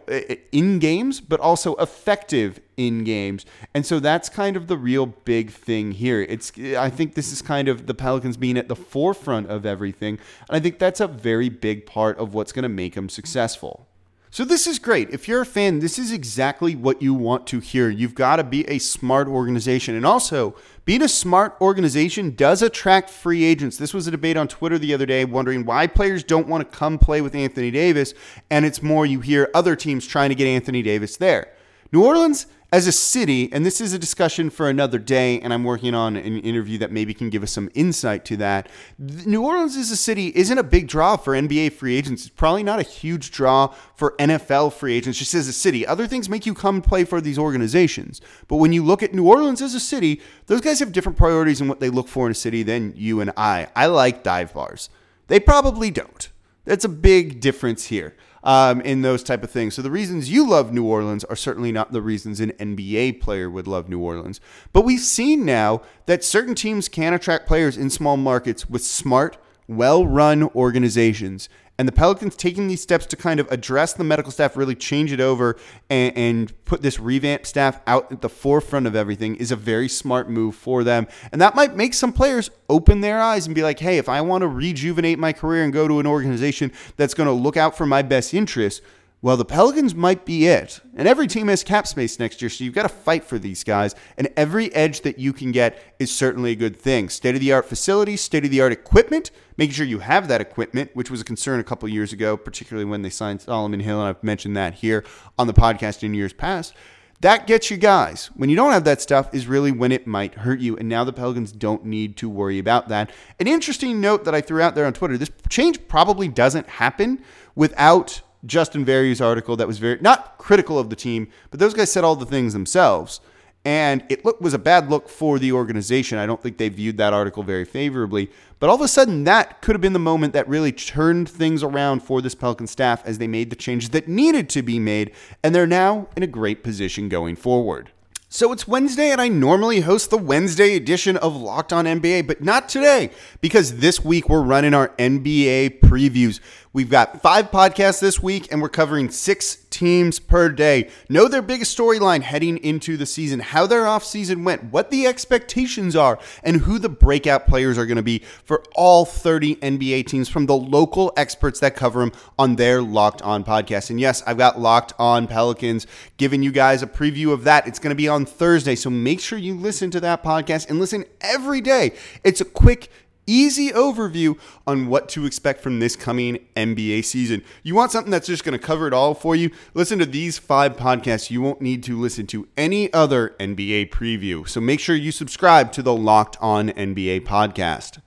in 0.52 0.80
games, 0.80 1.22
but 1.22 1.40
also 1.40 1.76
effective 1.76 2.60
in 2.78 3.04
games. 3.04 3.46
And 3.74 3.86
so 3.86 4.00
that's 4.00 4.28
kind 4.28 4.58
of 4.58 4.68
the 4.68 4.78
real 4.78 5.06
big 5.06 5.52
thing 5.52 5.92
here. 5.92 6.22
It's 6.22 6.52
I 6.58 6.90
think 6.90 7.14
this 7.14 7.32
is 7.32 7.42
kind 7.42 7.68
of 7.68 7.86
the 7.86 7.94
Pelicans 7.94 8.38
being 8.38 8.58
at 8.58 8.68
the 8.68 8.76
forefront 8.76 9.50
of 9.50 9.66
everything, 9.66 10.20
and 10.50 10.58
I 10.58 10.60
think 10.60 10.80
that's 10.80 11.00
a 11.00 11.08
very 11.08 11.50
big 11.50 11.86
part 11.86 12.18
of 12.18 12.34
what's 12.34 12.52
going 12.52 12.64
to 12.64 12.70
make 12.70 12.96
them 12.96 13.08
successful. 13.08 13.88
So 14.34 14.46
this 14.46 14.66
is 14.66 14.80
great. 14.80 15.10
If 15.10 15.28
you're 15.28 15.42
a 15.42 15.46
fan, 15.46 15.80
this 15.80 16.00
is 16.00 16.14
exactly 16.14 16.74
what 16.74 17.02
you 17.02 17.14
want 17.14 17.46
to 17.48 17.60
hear. 17.60 17.90
You've 17.90 18.16
got 18.16 18.38
to 18.38 18.46
be 18.46 18.66
a 18.70 18.78
smart 18.78 19.28
organization. 19.28 19.94
And 19.94 20.06
also, 20.06 20.56
being 20.86 21.02
a 21.02 21.10
smart 21.10 21.58
organization 21.60 22.34
does 22.34 22.62
attract 22.62 23.10
free 23.10 23.44
agents. 23.44 23.76
This 23.76 23.94
was 23.94 24.08
a 24.08 24.12
debate 24.12 24.38
on 24.38 24.48
Twitter 24.48 24.80
the 24.80 24.94
other 24.94 25.06
day 25.06 25.26
wondering 25.26 25.66
why 25.66 25.86
players 25.86 26.24
don't 26.24 26.48
want 26.48 26.64
to 26.64 26.78
come 26.78 26.98
play 26.98 27.20
with 27.20 27.36
Anthony 27.36 27.72
Davis, 27.72 28.14
and 28.50 28.66
it's 28.66 28.82
more 28.82 29.06
you 29.06 29.20
hear 29.20 29.50
other 29.54 29.76
teams 29.76 30.08
trying 30.08 30.30
to 30.30 30.36
get 30.36 30.48
Anthony 30.48 30.82
Davis 30.82 31.18
there. 31.18 31.52
New 31.92 32.06
Orleans 32.06 32.48
as 32.74 32.88
a 32.88 32.92
city, 32.92 33.52
and 33.52 33.66
this 33.66 33.82
is 33.82 33.92
a 33.92 34.00
discussion 34.00 34.50
for 34.50 34.70
another 34.70 34.98
day, 34.98 35.42
and 35.42 35.54
I'm 35.54 35.66
working 35.66 35.94
on 35.94 36.16
an 36.16 36.40
interview 36.40 36.78
that 36.78 36.90
maybe 36.90 37.14
can 37.14 37.30
give 37.30 37.44
us 37.44 37.52
some 37.52 37.70
insight 37.74 38.24
to 38.26 38.38
that. 38.38 38.70
New 38.98 39.44
Orleans 39.44 39.76
as 39.76 39.92
a 39.92 39.98
city 39.98 40.32
isn't 40.36 40.58
a 40.58 40.64
big 40.64 40.88
draw 40.88 41.18
for 41.18 41.34
NBA 41.34 41.74
free 41.74 41.98
agents. 41.98 42.26
It's 42.26 42.34
probably 42.34 42.64
not 42.64 42.80
a 42.80 42.84
huge 42.84 43.32
draw 43.32 43.76
for 43.96 44.16
NFL 44.18 44.72
free 44.72 44.94
agents, 44.94 45.20
just 45.20 45.34
as 45.34 45.50
a 45.50 45.54
city. 45.54 45.86
Other 45.86 46.08
things 46.08 46.30
make 46.30 46.46
you 46.46 46.54
come 46.54 46.82
play 46.82 47.04
for 47.04 47.20
these 47.20 47.38
organizations. 47.38 48.22
But 48.48 48.58
when 48.58 48.72
you 48.72 48.86
look 48.86 49.04
at 49.04 49.14
New 49.14 49.28
Orleans 49.28 49.62
as 49.62 49.76
a 49.76 49.80
city, 49.80 50.22
those 50.46 50.62
guys 50.62 50.80
have 50.80 50.94
different 50.94 51.18
priorities 51.18 51.60
in 51.60 51.68
what 51.68 51.82
they 51.82 51.90
look 51.90 52.08
for 52.08 52.26
in 52.26 52.32
a 52.32 52.36
city 52.36 52.64
than 52.64 52.94
you 52.96 53.20
and 53.20 53.34
I. 53.36 53.68
I 53.76 53.88
like 53.88 54.24
dive 54.24 54.54
bars. 54.54 54.90
They 55.28 55.42
probably 55.42 55.92
don't. 55.92 56.30
That's 56.64 56.86
a 56.86 56.90
big 56.90 57.42
difference 57.42 57.88
here 57.88 58.16
um, 58.44 58.82
in 58.82 59.02
those 59.02 59.24
type 59.24 59.44
of 59.44 59.52
things. 59.52 59.76
So 59.76 59.82
the 59.82 59.92
reasons 59.92 60.32
you 60.32 60.48
love 60.48 60.74
New 60.74 60.86
Orleans 60.86 61.24
are 61.26 61.36
certainly 61.36 61.72
not 61.72 61.92
the 61.92 62.02
reasons 62.02 62.40
an 62.40 62.52
NBA 62.54 63.22
player 63.22 63.50
would 63.50 63.68
love 63.68 63.90
New 63.90 64.00
Orleans. 64.00 64.40
But 64.74 64.86
we've 64.86 65.00
seen 65.00 65.46
now 65.46 65.82
that 66.06 66.24
certain 66.24 66.56
teams 66.56 66.90
can 66.90 67.14
attract 67.14 67.48
players 67.48 67.78
in 67.78 67.90
small 67.90 68.18
markets 68.18 68.70
with 68.70 68.84
smart, 68.84 69.38
well-run 69.68 70.44
organizations 70.56 71.50
and 71.82 71.88
the 71.88 71.92
Pelicans 71.92 72.36
taking 72.36 72.68
these 72.68 72.80
steps 72.80 73.08
to 73.08 73.16
kind 73.16 73.40
of 73.40 73.52
address 73.52 73.94
the 73.94 74.04
medical 74.04 74.32
staff, 74.32 74.56
really 74.56 74.76
change 74.76 75.12
it 75.12 75.20
over, 75.20 75.58
and, 75.90 76.16
and 76.16 76.66
put 76.66 76.84
this 76.84 77.00
revamped 77.00 77.48
staff 77.48 77.82
out 77.88 78.12
at 78.12 78.22
the 78.22 78.30
forefront 78.30 78.86
of 78.86 78.96
everything 78.96 79.36
is 79.38 79.50
a 79.50 79.56
very 79.56 79.90
smart 79.90 80.30
move 80.30 80.54
for 80.54 80.84
them. 80.84 81.08
And 81.32 81.42
that 81.42 81.56
might 81.56 81.76
make 81.76 81.96
some 81.96 82.14
players 82.14 82.52
open 82.70 83.02
their 83.02 83.20
eyes 83.20 83.48
and 83.48 83.56
be 83.56 83.64
like, 83.64 83.80
hey, 83.80 83.98
if 83.98 84.08
I 84.08 84.22
want 84.22 84.44
to 84.44 84.48
rejuvenate 84.48 85.18
my 85.18 85.34
career 85.34 85.64
and 85.64 85.74
go 85.74 85.88
to 85.88 86.00
an 86.00 86.06
organization 86.06 86.72
that's 86.98 87.16
going 87.16 87.26
to 87.26 87.34
look 87.34 87.58
out 87.58 87.76
for 87.76 87.88
my 87.88 88.04
best 88.04 88.36
interests, 88.36 88.86
well, 89.24 89.38
the 89.38 89.46
Pelicans 89.46 89.94
might 89.94 90.26
be 90.26 90.48
it. 90.48 90.80
And 90.96 91.08
every 91.08 91.28
team 91.28 91.48
has 91.48 91.64
cap 91.64 91.86
space 91.86 92.18
next 92.18 92.42
year, 92.42 92.50
so 92.50 92.64
you've 92.64 92.74
got 92.74 92.84
to 92.84 92.90
fight 92.90 93.24
for 93.24 93.38
these 93.38 93.64
guys. 93.64 93.94
And 94.18 94.28
every 94.36 94.74
edge 94.74 95.02
that 95.02 95.20
you 95.20 95.32
can 95.32 95.52
get 95.52 95.96
is 96.00 96.14
certainly 96.14 96.52
a 96.52 96.56
good 96.56 96.76
thing. 96.76 97.08
State 97.08 97.36
of 97.36 97.42
the 97.42 97.54
art 97.54 97.66
facilities, 97.66 98.22
state 98.22 98.46
of 98.46 98.52
the 98.52 98.62
art 98.62 98.72
equipment, 98.72 99.30
making 99.58 99.74
sure 99.74 99.86
you 99.86 100.00
have 100.00 100.28
that 100.28 100.42
equipment, 100.42 100.90
which 100.96 101.12
was 101.12 101.22
a 101.22 101.24
concern 101.24 101.60
a 101.60 101.64
couple 101.64 101.88
years 101.88 102.12
ago, 102.12 102.36
particularly 102.36 102.90
when 102.90 103.04
they 103.04 103.12
signed 103.12 103.42
Solomon 103.42 103.80
Hill. 103.80 104.00
And 104.00 104.10
I've 104.10 104.24
mentioned 104.24 104.58
that 104.58 104.76
here 104.76 105.06
on 105.38 105.46
the 105.46 105.54
podcast 105.54 106.02
in 106.02 106.16
years 106.16 106.34
past. 106.34 106.74
That 107.20 107.46
gets 107.46 107.70
you 107.70 107.78
guys. 107.78 108.32
When 108.34 108.50
you 108.50 108.56
don't 108.56 108.72
have 108.72 108.86
that 108.86 109.00
stuff 109.00 109.32
is 109.36 109.46
really 109.46 109.72
when 109.72 109.92
it 109.92 110.08
might 110.08 110.34
hurt 110.34 110.60
you. 110.60 110.76
And 110.78 110.90
now 110.90 111.04
the 111.04 111.14
Pelicans 111.14 111.52
don't 111.52 111.86
need 111.86 112.18
to 112.18 112.28
worry 112.28 112.58
about 112.58 112.88
that. 112.88 113.12
An 113.40 113.46
interesting 113.46 114.02
note 114.02 114.26
that 114.26 114.34
I 114.34 114.42
threw 114.42 114.62
out 114.62 114.74
there 114.74 114.88
on 114.88 114.94
Twitter 114.94 115.16
this 115.16 115.30
change 115.48 115.88
probably 115.88 116.28
doesn't 116.28 116.68
happen 116.68 117.22
without 117.54 118.24
Justin 118.46 118.86
Verrier's 118.86 119.22
article 119.22 119.56
that 119.56 119.68
was 119.68 119.78
very 119.78 119.98
not 120.02 120.38
critical 120.38 120.80
of 120.80 120.90
the 120.90 120.96
team, 120.96 121.28
but 121.50 121.60
those 121.60 121.74
guys 121.74 121.92
said 121.92 122.04
all 122.04 122.16
the 122.16 122.26
things 122.26 122.54
themselves. 122.54 123.22
And 123.64 124.04
it 124.10 124.26
look, 124.26 124.42
was 124.42 124.56
a 124.56 124.60
bad 124.60 124.90
look 124.90 125.08
for 125.08 125.38
the 125.38 125.52
organization. 125.52 126.18
I 126.18 126.26
don't 126.26 126.42
think 126.42 126.58
they 126.58 126.70
viewed 126.70 126.98
that 126.98 127.14
article 127.14 127.44
very 127.44 127.66
favorably. 127.66 128.32
But 128.60 128.70
all 128.70 128.76
of 128.76 128.82
a 128.82 128.88
sudden, 128.88 129.24
that 129.26 129.62
could 129.62 129.76
have 129.76 129.82
been 129.82 129.94
the 129.94 130.00
moment 130.00 130.34
that 130.34 130.48
really 130.48 130.72
turned 130.72 131.30
things 131.30 131.62
around 131.62 132.02
for 132.02 132.22
this 132.22 132.34
Pelican 132.34 132.66
staff 132.66 133.06
as 133.06 133.20
they 133.20 133.28
made 133.28 133.52
the 133.52 133.56
changes 133.56 133.92
that 133.92 134.08
needed 134.08 134.50
to 134.50 134.64
be 134.64 134.80
made. 134.80 135.12
And 135.44 135.54
they're 135.54 135.68
now 135.68 136.08
in 136.16 136.24
a 136.24 136.28
great 136.28 136.64
position 136.64 137.08
going 137.08 137.36
forward. 137.36 137.92
So 138.34 138.54
it's 138.54 138.66
Wednesday, 138.66 139.12
and 139.12 139.20
I 139.20 139.28
normally 139.28 139.82
host 139.82 140.10
the 140.10 140.18
Wednesday 140.18 140.78
edition 140.78 141.18
of 141.18 141.36
Locked 141.36 141.74
On 141.74 141.84
NBA, 141.84 142.28
but 142.28 142.42
not 142.42 142.70
today 142.70 143.12
because 143.42 143.80
this 143.80 144.06
week 144.06 144.30
we're 144.30 144.42
running 144.42 144.74
our 144.74 144.88
NBA 144.98 145.82
previews. 145.82 146.40
We've 146.74 146.90
got 146.90 147.22
five 147.22 147.52
podcasts 147.52 148.00
this 148.00 148.24
week, 148.24 148.48
and 148.50 148.62
we're 148.62 148.70
covering 148.70 149.10
six 149.10 149.58
teams 149.70 150.20
per 150.20 150.48
day. 150.48 150.90
Know 151.10 151.28
their 151.28 151.42
biggest 151.42 151.78
storyline 151.78 152.22
heading 152.22 152.58
into 152.60 152.96
the 152.96 153.06
season, 153.06 153.42
how 153.42 153.68
their 153.68 153.84
offseason 153.84 154.46
went, 154.46 154.72
what 154.72 154.90
the 154.90 155.06
expectations 155.06 155.98
are, 155.98 156.18
and 156.44 156.62
who 156.62 156.80
the 156.80 156.88
breakout 156.88 157.46
players 157.46 157.78
are 157.78 157.86
going 157.86 157.98
to 157.98 158.02
be 158.02 158.20
for 158.46 158.64
all 158.74 159.04
30 159.04 159.58
NBA 159.58 160.08
teams 160.08 160.30
from 160.30 160.46
the 160.46 160.56
local 160.56 161.12
experts 161.18 161.60
that 161.60 161.76
cover 161.76 162.00
them 162.00 162.14
on 162.40 162.56
their 162.56 162.82
Locked 162.82 163.22
On 163.22 163.44
podcast. 163.44 163.90
And 163.90 164.00
yes, 164.00 164.24
I've 164.26 164.38
got 164.38 164.58
Locked 164.58 164.94
On 164.98 165.28
Pelicans 165.28 165.88
giving 166.16 166.42
you 166.42 166.54
guys 166.54 166.82
a 166.82 166.88
preview 166.88 167.34
of 167.34 167.44
that. 167.44 167.68
It's 167.68 167.80
going 167.80 167.92
to 167.92 167.96
be 167.96 168.08
on 168.08 168.26
Thursday, 168.26 168.76
so 168.76 168.90
make 168.90 169.20
sure 169.20 169.38
you 169.38 169.56
listen 169.56 169.92
to 169.92 170.00
that 170.00 170.24
podcast 170.24 170.70
and 170.70 170.80
listen 170.80 171.04
every 171.20 171.60
day. 171.60 171.92
It's 172.24 172.40
a 172.40 172.46
quick 172.46 172.90
easy 173.28 173.70
overview 173.70 174.38
on 174.66 174.88
what 174.88 175.10
to 175.10 175.26
expect 175.26 175.62
from 175.62 175.80
this 175.80 175.96
coming 175.96 176.46
NBA 176.56 177.06
season. 177.06 177.44
You 177.64 177.76
want 177.76 177.92
something 177.92 178.12
that's 178.12 178.28
just 178.28 178.44
going 178.44 178.58
to 178.58 178.66
cover 178.66 178.88
it 178.88 178.94
all 178.94 179.14
for 179.14 179.36
you? 179.36 179.52
Listen 179.74 180.00
to 180.00 180.06
these 180.06 180.38
five 180.38 180.76
podcasts. 180.78 181.30
You 181.30 181.42
won't 181.42 181.62
need 181.62 181.84
to 181.84 182.00
listen 182.00 182.28
to 182.28 182.48
any 182.58 182.92
other 182.94 183.36
NBA 183.40 183.90
preview. 183.90 184.48
So 184.48 184.60
make 184.60 184.80
sure 184.80 184.96
you 184.96 185.12
subscribe 185.12 185.72
to 185.74 185.82
the 185.82 185.96
Locked 185.96 186.38
On 186.42 186.70
NBA 186.70 187.22
podcast. 187.22 188.00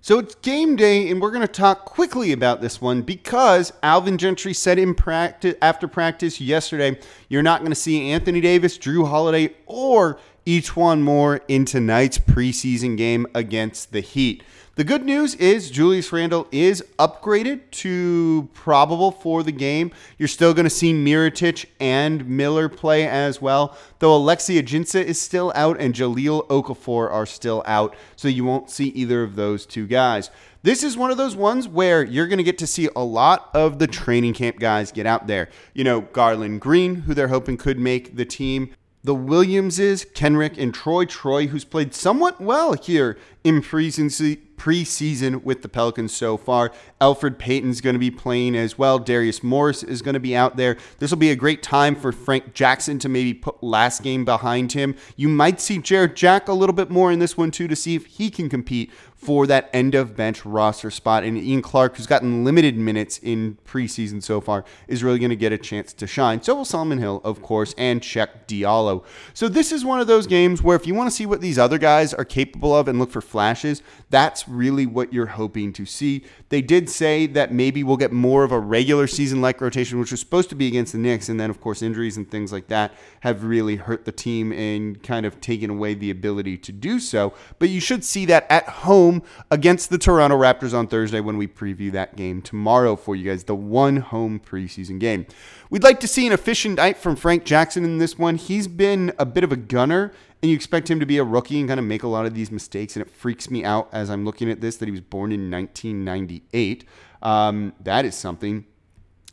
So 0.00 0.20
it's 0.20 0.36
game 0.36 0.76
day, 0.76 1.10
and 1.10 1.20
we're 1.20 1.32
going 1.32 1.46
to 1.46 1.52
talk 1.52 1.84
quickly 1.84 2.32
about 2.32 2.60
this 2.60 2.80
one 2.80 3.02
because 3.02 3.72
Alvin 3.82 4.16
Gentry 4.16 4.54
said 4.54 4.78
in 4.78 4.94
practice 4.94 5.56
after 5.60 5.88
practice 5.88 6.40
yesterday, 6.40 6.98
you're 7.28 7.42
not 7.42 7.60
going 7.60 7.72
to 7.72 7.76
see 7.76 8.10
Anthony 8.10 8.40
Davis, 8.40 8.78
Jrue 8.78 9.08
Holiday, 9.08 9.54
or 9.66 10.18
E'Twaun 10.48 11.02
Moore 11.02 11.42
in 11.46 11.66
tonight's 11.66 12.16
preseason 12.16 12.96
game 12.96 13.26
against 13.34 13.92
the 13.92 14.00
Heat. 14.00 14.42
The 14.76 14.84
good 14.84 15.04
news 15.04 15.34
is 15.34 15.70
Julius 15.70 16.10
Randle 16.10 16.48
is 16.50 16.82
upgraded 16.98 17.70
to 17.72 18.48
probable 18.54 19.10
for 19.10 19.42
the 19.42 19.52
game. 19.52 19.92
You're 20.16 20.26
still 20.26 20.54
going 20.54 20.64
to 20.64 20.70
see 20.70 20.94
Mirotic 20.94 21.66
and 21.78 22.26
Miller 22.26 22.70
play 22.70 23.06
as 23.06 23.42
well, 23.42 23.76
though 23.98 24.16
Alexis 24.16 24.62
Ajinça 24.62 25.04
is 25.04 25.20
still 25.20 25.52
out 25.54 25.78
and 25.78 25.92
Jahlil 25.92 26.48
Okafor 26.48 27.10
are 27.10 27.26
still 27.26 27.62
out, 27.66 27.94
so 28.16 28.26
you 28.26 28.46
won't 28.46 28.70
see 28.70 28.86
either 28.86 29.22
of 29.22 29.36
those 29.36 29.66
two 29.66 29.86
guys. 29.86 30.30
This 30.62 30.82
is 30.82 30.96
one 30.96 31.10
of 31.10 31.18
those 31.18 31.36
ones 31.36 31.68
where 31.68 32.02
you're 32.02 32.26
going 32.26 32.38
to 32.38 32.42
get 32.42 32.56
to 32.58 32.66
see 32.66 32.88
a 32.96 33.04
lot 33.04 33.50
of 33.52 33.78
the 33.78 33.86
training 33.86 34.32
camp 34.32 34.58
guys 34.58 34.92
get 34.92 35.04
out 35.04 35.26
there. 35.26 35.50
You 35.74 35.84
know, 35.84 36.00
Garlon 36.00 36.58
Green, 36.58 36.94
who 37.02 37.12
they're 37.12 37.28
hoping 37.28 37.58
could 37.58 37.78
make 37.78 38.16
the 38.16 38.24
team 38.24 38.74
the 39.08 39.14
Williamses, 39.14 40.04
Kenrich, 40.04 40.58
and 40.58 40.74
Troy 40.74 41.06
Troy, 41.06 41.46
who's 41.46 41.64
played 41.64 41.94
somewhat 41.94 42.42
well 42.42 42.74
here 42.74 43.16
in 43.44 43.62
preseason 43.62 45.42
with 45.44 45.62
the 45.62 45.68
Pelicans 45.68 46.14
so 46.14 46.36
far. 46.36 46.72
Elfrid 47.00 47.38
Payton's 47.38 47.80
going 47.80 47.94
to 47.94 48.00
be 48.00 48.10
playing 48.10 48.56
as 48.56 48.76
well. 48.76 48.98
Darius 48.98 49.42
Morris 49.42 49.82
is 49.82 50.02
going 50.02 50.14
to 50.14 50.20
be 50.20 50.34
out 50.36 50.56
there. 50.56 50.76
This 50.98 51.10
will 51.10 51.18
be 51.18 51.30
a 51.30 51.36
great 51.36 51.62
time 51.62 51.94
for 51.94 52.12
Frank 52.12 52.54
Jackson 52.54 52.98
to 52.98 53.08
maybe 53.08 53.34
put 53.34 53.62
last 53.62 54.02
game 54.02 54.24
behind 54.24 54.72
him. 54.72 54.96
You 55.16 55.28
might 55.28 55.60
see 55.60 55.78
Jarrett 55.78 56.16
Jack 56.16 56.48
a 56.48 56.52
little 56.52 56.74
bit 56.74 56.90
more 56.90 57.12
in 57.12 57.20
this 57.20 57.36
one 57.36 57.50
too 57.50 57.68
to 57.68 57.76
see 57.76 57.94
if 57.94 58.06
he 58.06 58.30
can 58.30 58.48
compete 58.48 58.90
for 59.18 59.48
that 59.48 59.68
end 59.72 59.96
of 59.96 60.14
bench 60.14 60.44
roster 60.44 60.90
spot. 60.90 61.24
And 61.24 61.36
Ian 61.36 61.60
Clark, 61.60 61.96
who's 61.96 62.06
gotten 62.06 62.44
limited 62.44 62.76
minutes 62.76 63.18
in 63.18 63.58
preseason 63.66 64.22
so 64.22 64.40
far, 64.40 64.64
is 64.86 65.02
really 65.02 65.18
going 65.18 65.30
to 65.30 65.36
get 65.36 65.52
a 65.52 65.58
chance 65.58 65.92
to 65.94 66.06
shine. 66.06 66.40
So 66.40 66.54
will 66.54 66.64
Solomon 66.64 66.98
Hill, 66.98 67.20
of 67.24 67.42
course, 67.42 67.74
and 67.76 68.00
Cheick 68.00 68.28
Diallo. 68.46 69.04
So 69.34 69.48
this 69.48 69.72
is 69.72 69.84
one 69.84 70.00
of 70.00 70.06
those 70.06 70.28
games 70.28 70.62
where 70.62 70.76
if 70.76 70.86
you 70.86 70.94
want 70.94 71.10
to 71.10 71.14
see 71.14 71.26
what 71.26 71.40
these 71.40 71.58
other 71.58 71.78
guys 71.78 72.14
are 72.14 72.24
capable 72.24 72.74
of 72.74 72.86
and 72.86 73.00
look 73.00 73.10
for 73.10 73.20
flashes. 73.28 73.82
That's 74.10 74.48
really 74.48 74.86
what 74.86 75.12
you're 75.12 75.26
hoping 75.26 75.72
to 75.74 75.84
see. 75.84 76.24
They 76.48 76.62
did 76.62 76.88
say 76.88 77.26
that 77.26 77.52
maybe 77.52 77.84
we'll 77.84 77.96
get 77.96 78.12
more 78.12 78.42
of 78.44 78.52
a 78.52 78.58
regular 78.58 79.06
season 79.06 79.40
like 79.40 79.60
rotation, 79.60 80.00
which 80.00 80.10
was 80.10 80.20
supposed 80.20 80.48
to 80.50 80.54
be 80.54 80.66
against 80.66 80.92
the 80.92 80.98
Knicks. 80.98 81.28
And 81.28 81.38
then, 81.38 81.50
of 81.50 81.60
course, 81.60 81.82
injuries 81.82 82.16
and 82.16 82.30
things 82.30 82.52
like 82.52 82.68
that 82.68 82.92
have 83.20 83.44
really 83.44 83.76
hurt 83.76 84.04
the 84.04 84.12
team 84.12 84.52
and 84.52 85.02
kind 85.02 85.26
of 85.26 85.40
taken 85.40 85.70
away 85.70 85.94
the 85.94 86.10
ability 86.10 86.56
to 86.58 86.72
do 86.72 86.98
so. 86.98 87.34
But 87.58 87.68
you 87.68 87.80
should 87.80 88.04
see 88.04 88.24
that 88.26 88.46
at 88.50 88.68
home 88.68 89.22
against 89.50 89.90
the 89.90 89.98
Toronto 89.98 90.38
Raptors 90.38 90.76
on 90.76 90.86
Thursday 90.86 91.20
when 91.20 91.36
we 91.36 91.46
preview 91.46 91.92
that 91.92 92.16
game 92.16 92.42
tomorrow 92.42 92.96
for 92.96 93.14
you 93.14 93.30
guys, 93.30 93.44
the 93.44 93.54
one 93.54 93.98
home 93.98 94.40
preseason 94.40 94.98
game. 94.98 95.26
We'd 95.70 95.82
like 95.82 96.00
to 96.00 96.08
see 96.08 96.26
an 96.26 96.32
efficient 96.32 96.76
night 96.76 96.96
from 96.96 97.14
Frank 97.14 97.44
Jackson 97.44 97.84
in 97.84 97.98
this 97.98 98.18
one. 98.18 98.36
He's 98.36 98.66
been 98.66 99.12
a 99.18 99.26
bit 99.26 99.44
of 99.44 99.52
a 99.52 99.56
gunner, 99.56 100.12
and 100.42 100.50
you 100.50 100.54
expect 100.54 100.88
him 100.88 101.00
to 101.00 101.06
be 101.06 101.18
a 101.18 101.24
rookie 101.24 101.58
and 101.58 101.68
kind 101.68 101.80
of 101.80 101.86
make 101.86 102.02
a 102.02 102.08
lot 102.08 102.26
of 102.26 102.34
these 102.34 102.50
mistakes. 102.50 102.94
And 102.94 103.04
it 103.04 103.10
freaks 103.10 103.50
me 103.50 103.64
out 103.64 103.88
as 103.92 104.08
I'm 104.08 104.24
looking 104.24 104.50
at 104.50 104.60
this 104.60 104.76
that 104.76 104.86
he 104.86 104.92
was 104.92 105.00
born 105.00 105.32
in 105.32 105.50
1998. 105.50 106.84
Um, 107.22 107.72
that 107.80 108.04
is 108.04 108.14
something. 108.14 108.64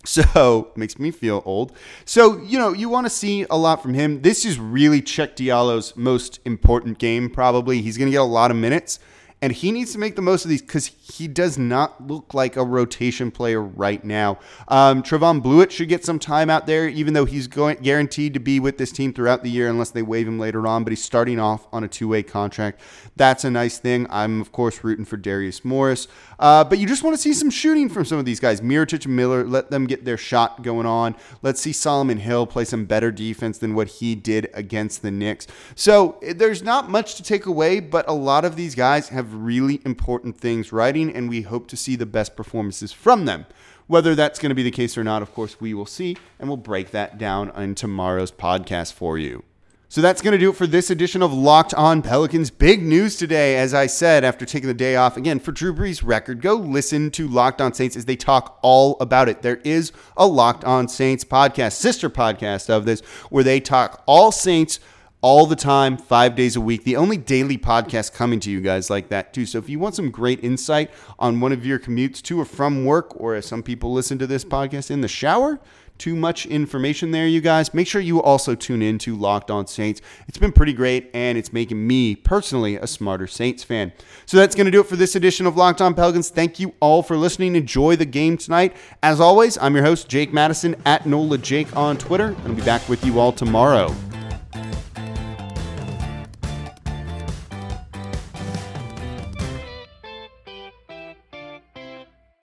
So 0.08 0.72
makes 0.76 1.00
me 1.00 1.10
feel 1.10 1.42
old. 1.46 1.72
So 2.06 2.38
you 2.44 2.60
know 2.60 2.74
you 2.74 2.90
want 2.90 3.08
to 3.08 3.10
see 3.10 3.48
a 3.50 3.58
lot 3.58 3.82
from 3.82 3.96
him. 3.96 4.22
This 4.22 4.46
is 4.46 4.60
really 4.60 5.02
Cheick 5.02 5.36
Diallo's 5.36 5.96
most 5.96 6.40
important 6.46 7.00
game. 7.00 7.28
Probably 7.28 7.82
he's 7.82 7.98
going 7.98 8.06
to 8.06 8.12
get 8.12 8.22
a 8.22 8.24
lot 8.24 8.52
of 8.52 8.58
minutes 8.58 9.00
and 9.42 9.52
he 9.52 9.72
needs 9.72 9.92
to 9.92 10.00
make 10.00 10.16
the 10.16 10.22
most 10.22 10.46
of 10.46 10.50
these 10.50 10.62
because 10.62 10.88
he 10.88 11.28
does 11.28 11.58
not 11.58 12.08
look 12.08 12.34
like 12.34 12.56
a 12.56 12.64
rotation 12.64 13.32
player 13.32 13.62
right 13.62 14.04
now. 14.04 14.40
Um, 14.68 15.04
Trevon 15.04 15.42
Bluiett 15.42 15.72
should 15.72 15.90
get 15.90 16.06
some 16.06 16.20
time 16.20 16.50
out 16.50 16.66
there, 16.66 16.88
even 16.88 17.14
though 17.14 17.26
he's 17.26 17.48
going 17.48 17.78
guaranteed 17.78 18.34
to 18.34 18.40
be 18.40 18.60
with 18.60 18.78
this 18.78 18.92
team 18.92 19.14
throughout 19.14 19.44
the 19.44 19.50
year 19.50 19.68
unless 19.68 19.92
they 19.92 20.02
waive 20.02 20.28
him 20.28 20.40
later 20.40 20.66
on. 20.66 20.84
But 20.84 20.92
he's 20.92 21.04
starting 21.04 21.40
off 21.40 21.68
on 21.74 21.84
a 21.84 21.88
two-way 21.88 22.24
contract. 22.24 22.80
That's 23.18 23.44
a 23.44 23.52
nice 23.52 23.78
thing. 23.78 24.08
I'm 24.10 24.42
of 24.42 24.52
course 24.52 24.84
rooting 24.84 25.06
for 25.06 25.18
Darius 25.18 25.66
Morris, 25.66 26.08
uh, 26.40 26.64
but 26.64 26.80
you 26.80 26.88
just 26.88 27.04
want 27.04 27.16
to 27.16 27.22
see 27.22 27.34
some 27.34 27.50
shooting 27.50 27.90
from 27.90 28.06
some 28.06 28.18
of 28.18 28.26
these 28.26 28.40
guys. 28.40 28.62
Mirotic 28.62 29.06
and 29.06 29.16
Miller, 29.16 29.44
let 29.46 29.70
them 29.70 29.86
get 29.86 30.06
their 30.06 30.18
shot 30.18 30.64
going 30.64 30.86
on. 30.86 31.16
Let's 31.42 31.62
see 31.62 31.72
Solomon 31.72 32.18
Hill 32.18 32.48
play 32.48 32.66
some 32.66 32.86
better 32.86 33.12
defense 33.12 33.58
than 33.58 33.76
what 33.76 33.88
he 33.88 34.16
did 34.16 34.50
against 34.54 35.02
the 35.02 35.12
Knicks. 35.12 35.46
So 35.76 36.20
there's 36.22 36.64
not 36.64 36.90
much 36.90 37.16
to 37.16 37.24
take 37.24 37.46
away, 37.46 37.80
but 37.80 38.08
a 38.08 38.14
lot 38.14 38.46
of 38.46 38.56
these 38.56 38.76
guys 38.76 39.10
have 39.26 39.34
really 39.34 39.82
important 39.84 40.38
things 40.38 40.72
writing, 40.72 41.14
and 41.14 41.28
we 41.30 41.42
hope 41.42 41.68
to 41.68 41.78
see 41.78 41.96
the 41.96 42.06
best 42.06 42.36
performances 42.36 42.92
from 42.92 43.26
them. 43.26 43.46
Whether 43.88 44.16
that's 44.16 44.40
going 44.40 44.50
to 44.50 44.56
be 44.56 44.64
the 44.64 44.72
case 44.72 44.98
or 44.98 45.04
not, 45.04 45.22
of 45.22 45.34
course, 45.34 45.60
we 45.60 45.74
will 45.74 45.86
see, 45.86 46.18
and 46.40 46.48
we'll 46.48 46.58
break 46.58 46.92
that 46.92 47.18
down 47.18 47.52
in 47.56 47.76
tomorrow's 47.76 48.32
podcast 48.32 48.94
for 48.94 49.18
you. 49.18 49.44
So 49.88 50.02
that's 50.02 50.22
going 50.22 50.32
to 50.32 50.38
do 50.38 50.50
it 50.50 50.56
for 50.56 50.68
this 50.68 50.90
edition 50.90 51.22
of 51.22 51.32
Locked 51.32 51.74
On 51.76 52.02
Pelicans. 52.02 52.50
Big 52.50 52.82
news 52.82 53.16
today, 53.16 53.58
as 53.58 53.74
I 53.74 53.86
said, 53.86 54.24
after 54.24 54.44
taking 54.44 54.68
the 54.68 54.74
day 54.74 54.96
off 54.96 55.16
again 55.16 55.40
for 55.40 55.52
Drew 55.52 55.74
Brees' 55.74 56.02
record. 56.04 56.42
Go 56.42 56.56
listen 56.56 57.12
to 57.12 57.28
Locked 57.28 57.62
On 57.62 57.74
Saints 57.74 57.96
as 57.96 58.06
they 58.06 58.16
talk 58.16 58.60
all 58.62 58.98
about 59.00 59.30
it. 59.30 59.42
There 59.44 59.62
is 59.64 59.92
a 60.18 60.26
Locked 60.26 60.66
On 60.66 60.88
Saints 60.88 61.24
podcast, 61.24 61.74
sister 61.74 62.10
podcast 62.10 62.70
of 62.70 62.86
this, 62.86 63.02
where 63.30 63.44
they 63.44 63.60
talk 63.60 64.04
all 64.08 64.32
Saints 64.32 64.80
all 65.22 65.46
the 65.46 65.56
time, 65.56 65.98
five 65.98 66.36
days 66.36 66.56
a 66.56 66.62
week. 66.62 66.84
The 66.84 66.96
only 66.96 67.18
daily 67.18 67.58
podcast 67.58 68.14
coming 68.14 68.40
to 68.42 68.52
you 68.52 68.62
guys 68.62 68.90
like 68.90 69.10
that, 69.10 69.34
too. 69.34 69.46
So 69.46 69.58
if 69.58 69.70
you 69.70 69.80
want 69.80 69.96
some 69.96 70.12
great 70.12 70.44
insight 70.44 70.92
on 71.18 71.40
one 71.40 71.52
of 71.52 71.66
your 71.66 71.80
commutes 71.80 72.22
to 72.24 72.40
or 72.40 72.46
from 72.46 72.86
work, 72.86 73.20
or 73.20 73.36
as 73.36 73.46
some 73.46 73.64
people 73.64 73.92
listen 73.92 74.20
to 74.20 74.28
this 74.28 74.46
podcast 74.46 74.92
in 74.92 75.02
the 75.02 75.08
shower, 75.08 75.60
too 75.98 76.16
much 76.16 76.46
information 76.46 77.12
there, 77.12 77.26
you 77.26 77.42
guys. 77.42 77.74
Make 77.74 77.88
sure 77.88 78.02
you 78.02 78.22
also 78.22 78.54
tune 78.54 78.82
in 78.82 78.98
to 79.00 79.16
Locked 79.16 79.50
On 79.50 79.66
Saints. 79.66 80.02
It's 80.28 80.38
been 80.38 80.52
pretty 80.52 80.74
great, 80.74 81.10
and 81.14 81.38
it's 81.38 81.54
making 81.54 81.88
me 81.88 82.16
personally 82.16 82.76
a 82.76 82.86
smarter 82.86 83.28
Saints 83.28 83.64
fan. 83.64 83.94
So 84.26 84.38
that's 84.38 84.56
going 84.56 84.66
to 84.66 84.72
do 84.72 84.82
it 84.82 84.88
for 84.88 84.98
this 84.98 85.16
edition 85.16 85.46
of 85.46 85.56
Locked 85.56 85.82
On 85.82 85.94
Pelicans. 85.94 86.30
Thank 86.30 86.60
you 86.60 86.74
all 86.80 87.02
for 87.02 87.16
listening. 87.16 87.56
Enjoy 87.56 87.96
the 87.96 88.06
game 88.06 88.38
tonight. 88.38 88.76
As 89.02 89.20
always, 89.20 89.58
I'm 89.58 89.74
your 89.74 89.86
host, 89.86 90.10
Jake 90.10 90.34
Madison 90.34 90.76
at 90.86 91.06
NOLA 91.06 91.38
Jake 91.38 91.76
on 91.76 91.98
Twitter, 91.98 92.28
and 92.28 92.48
I'll 92.48 92.56
be 92.56 92.62
back 92.62 92.88
with 92.90 93.06
you 93.06 93.20
all 93.20 93.32
tomorrow. 93.32 93.96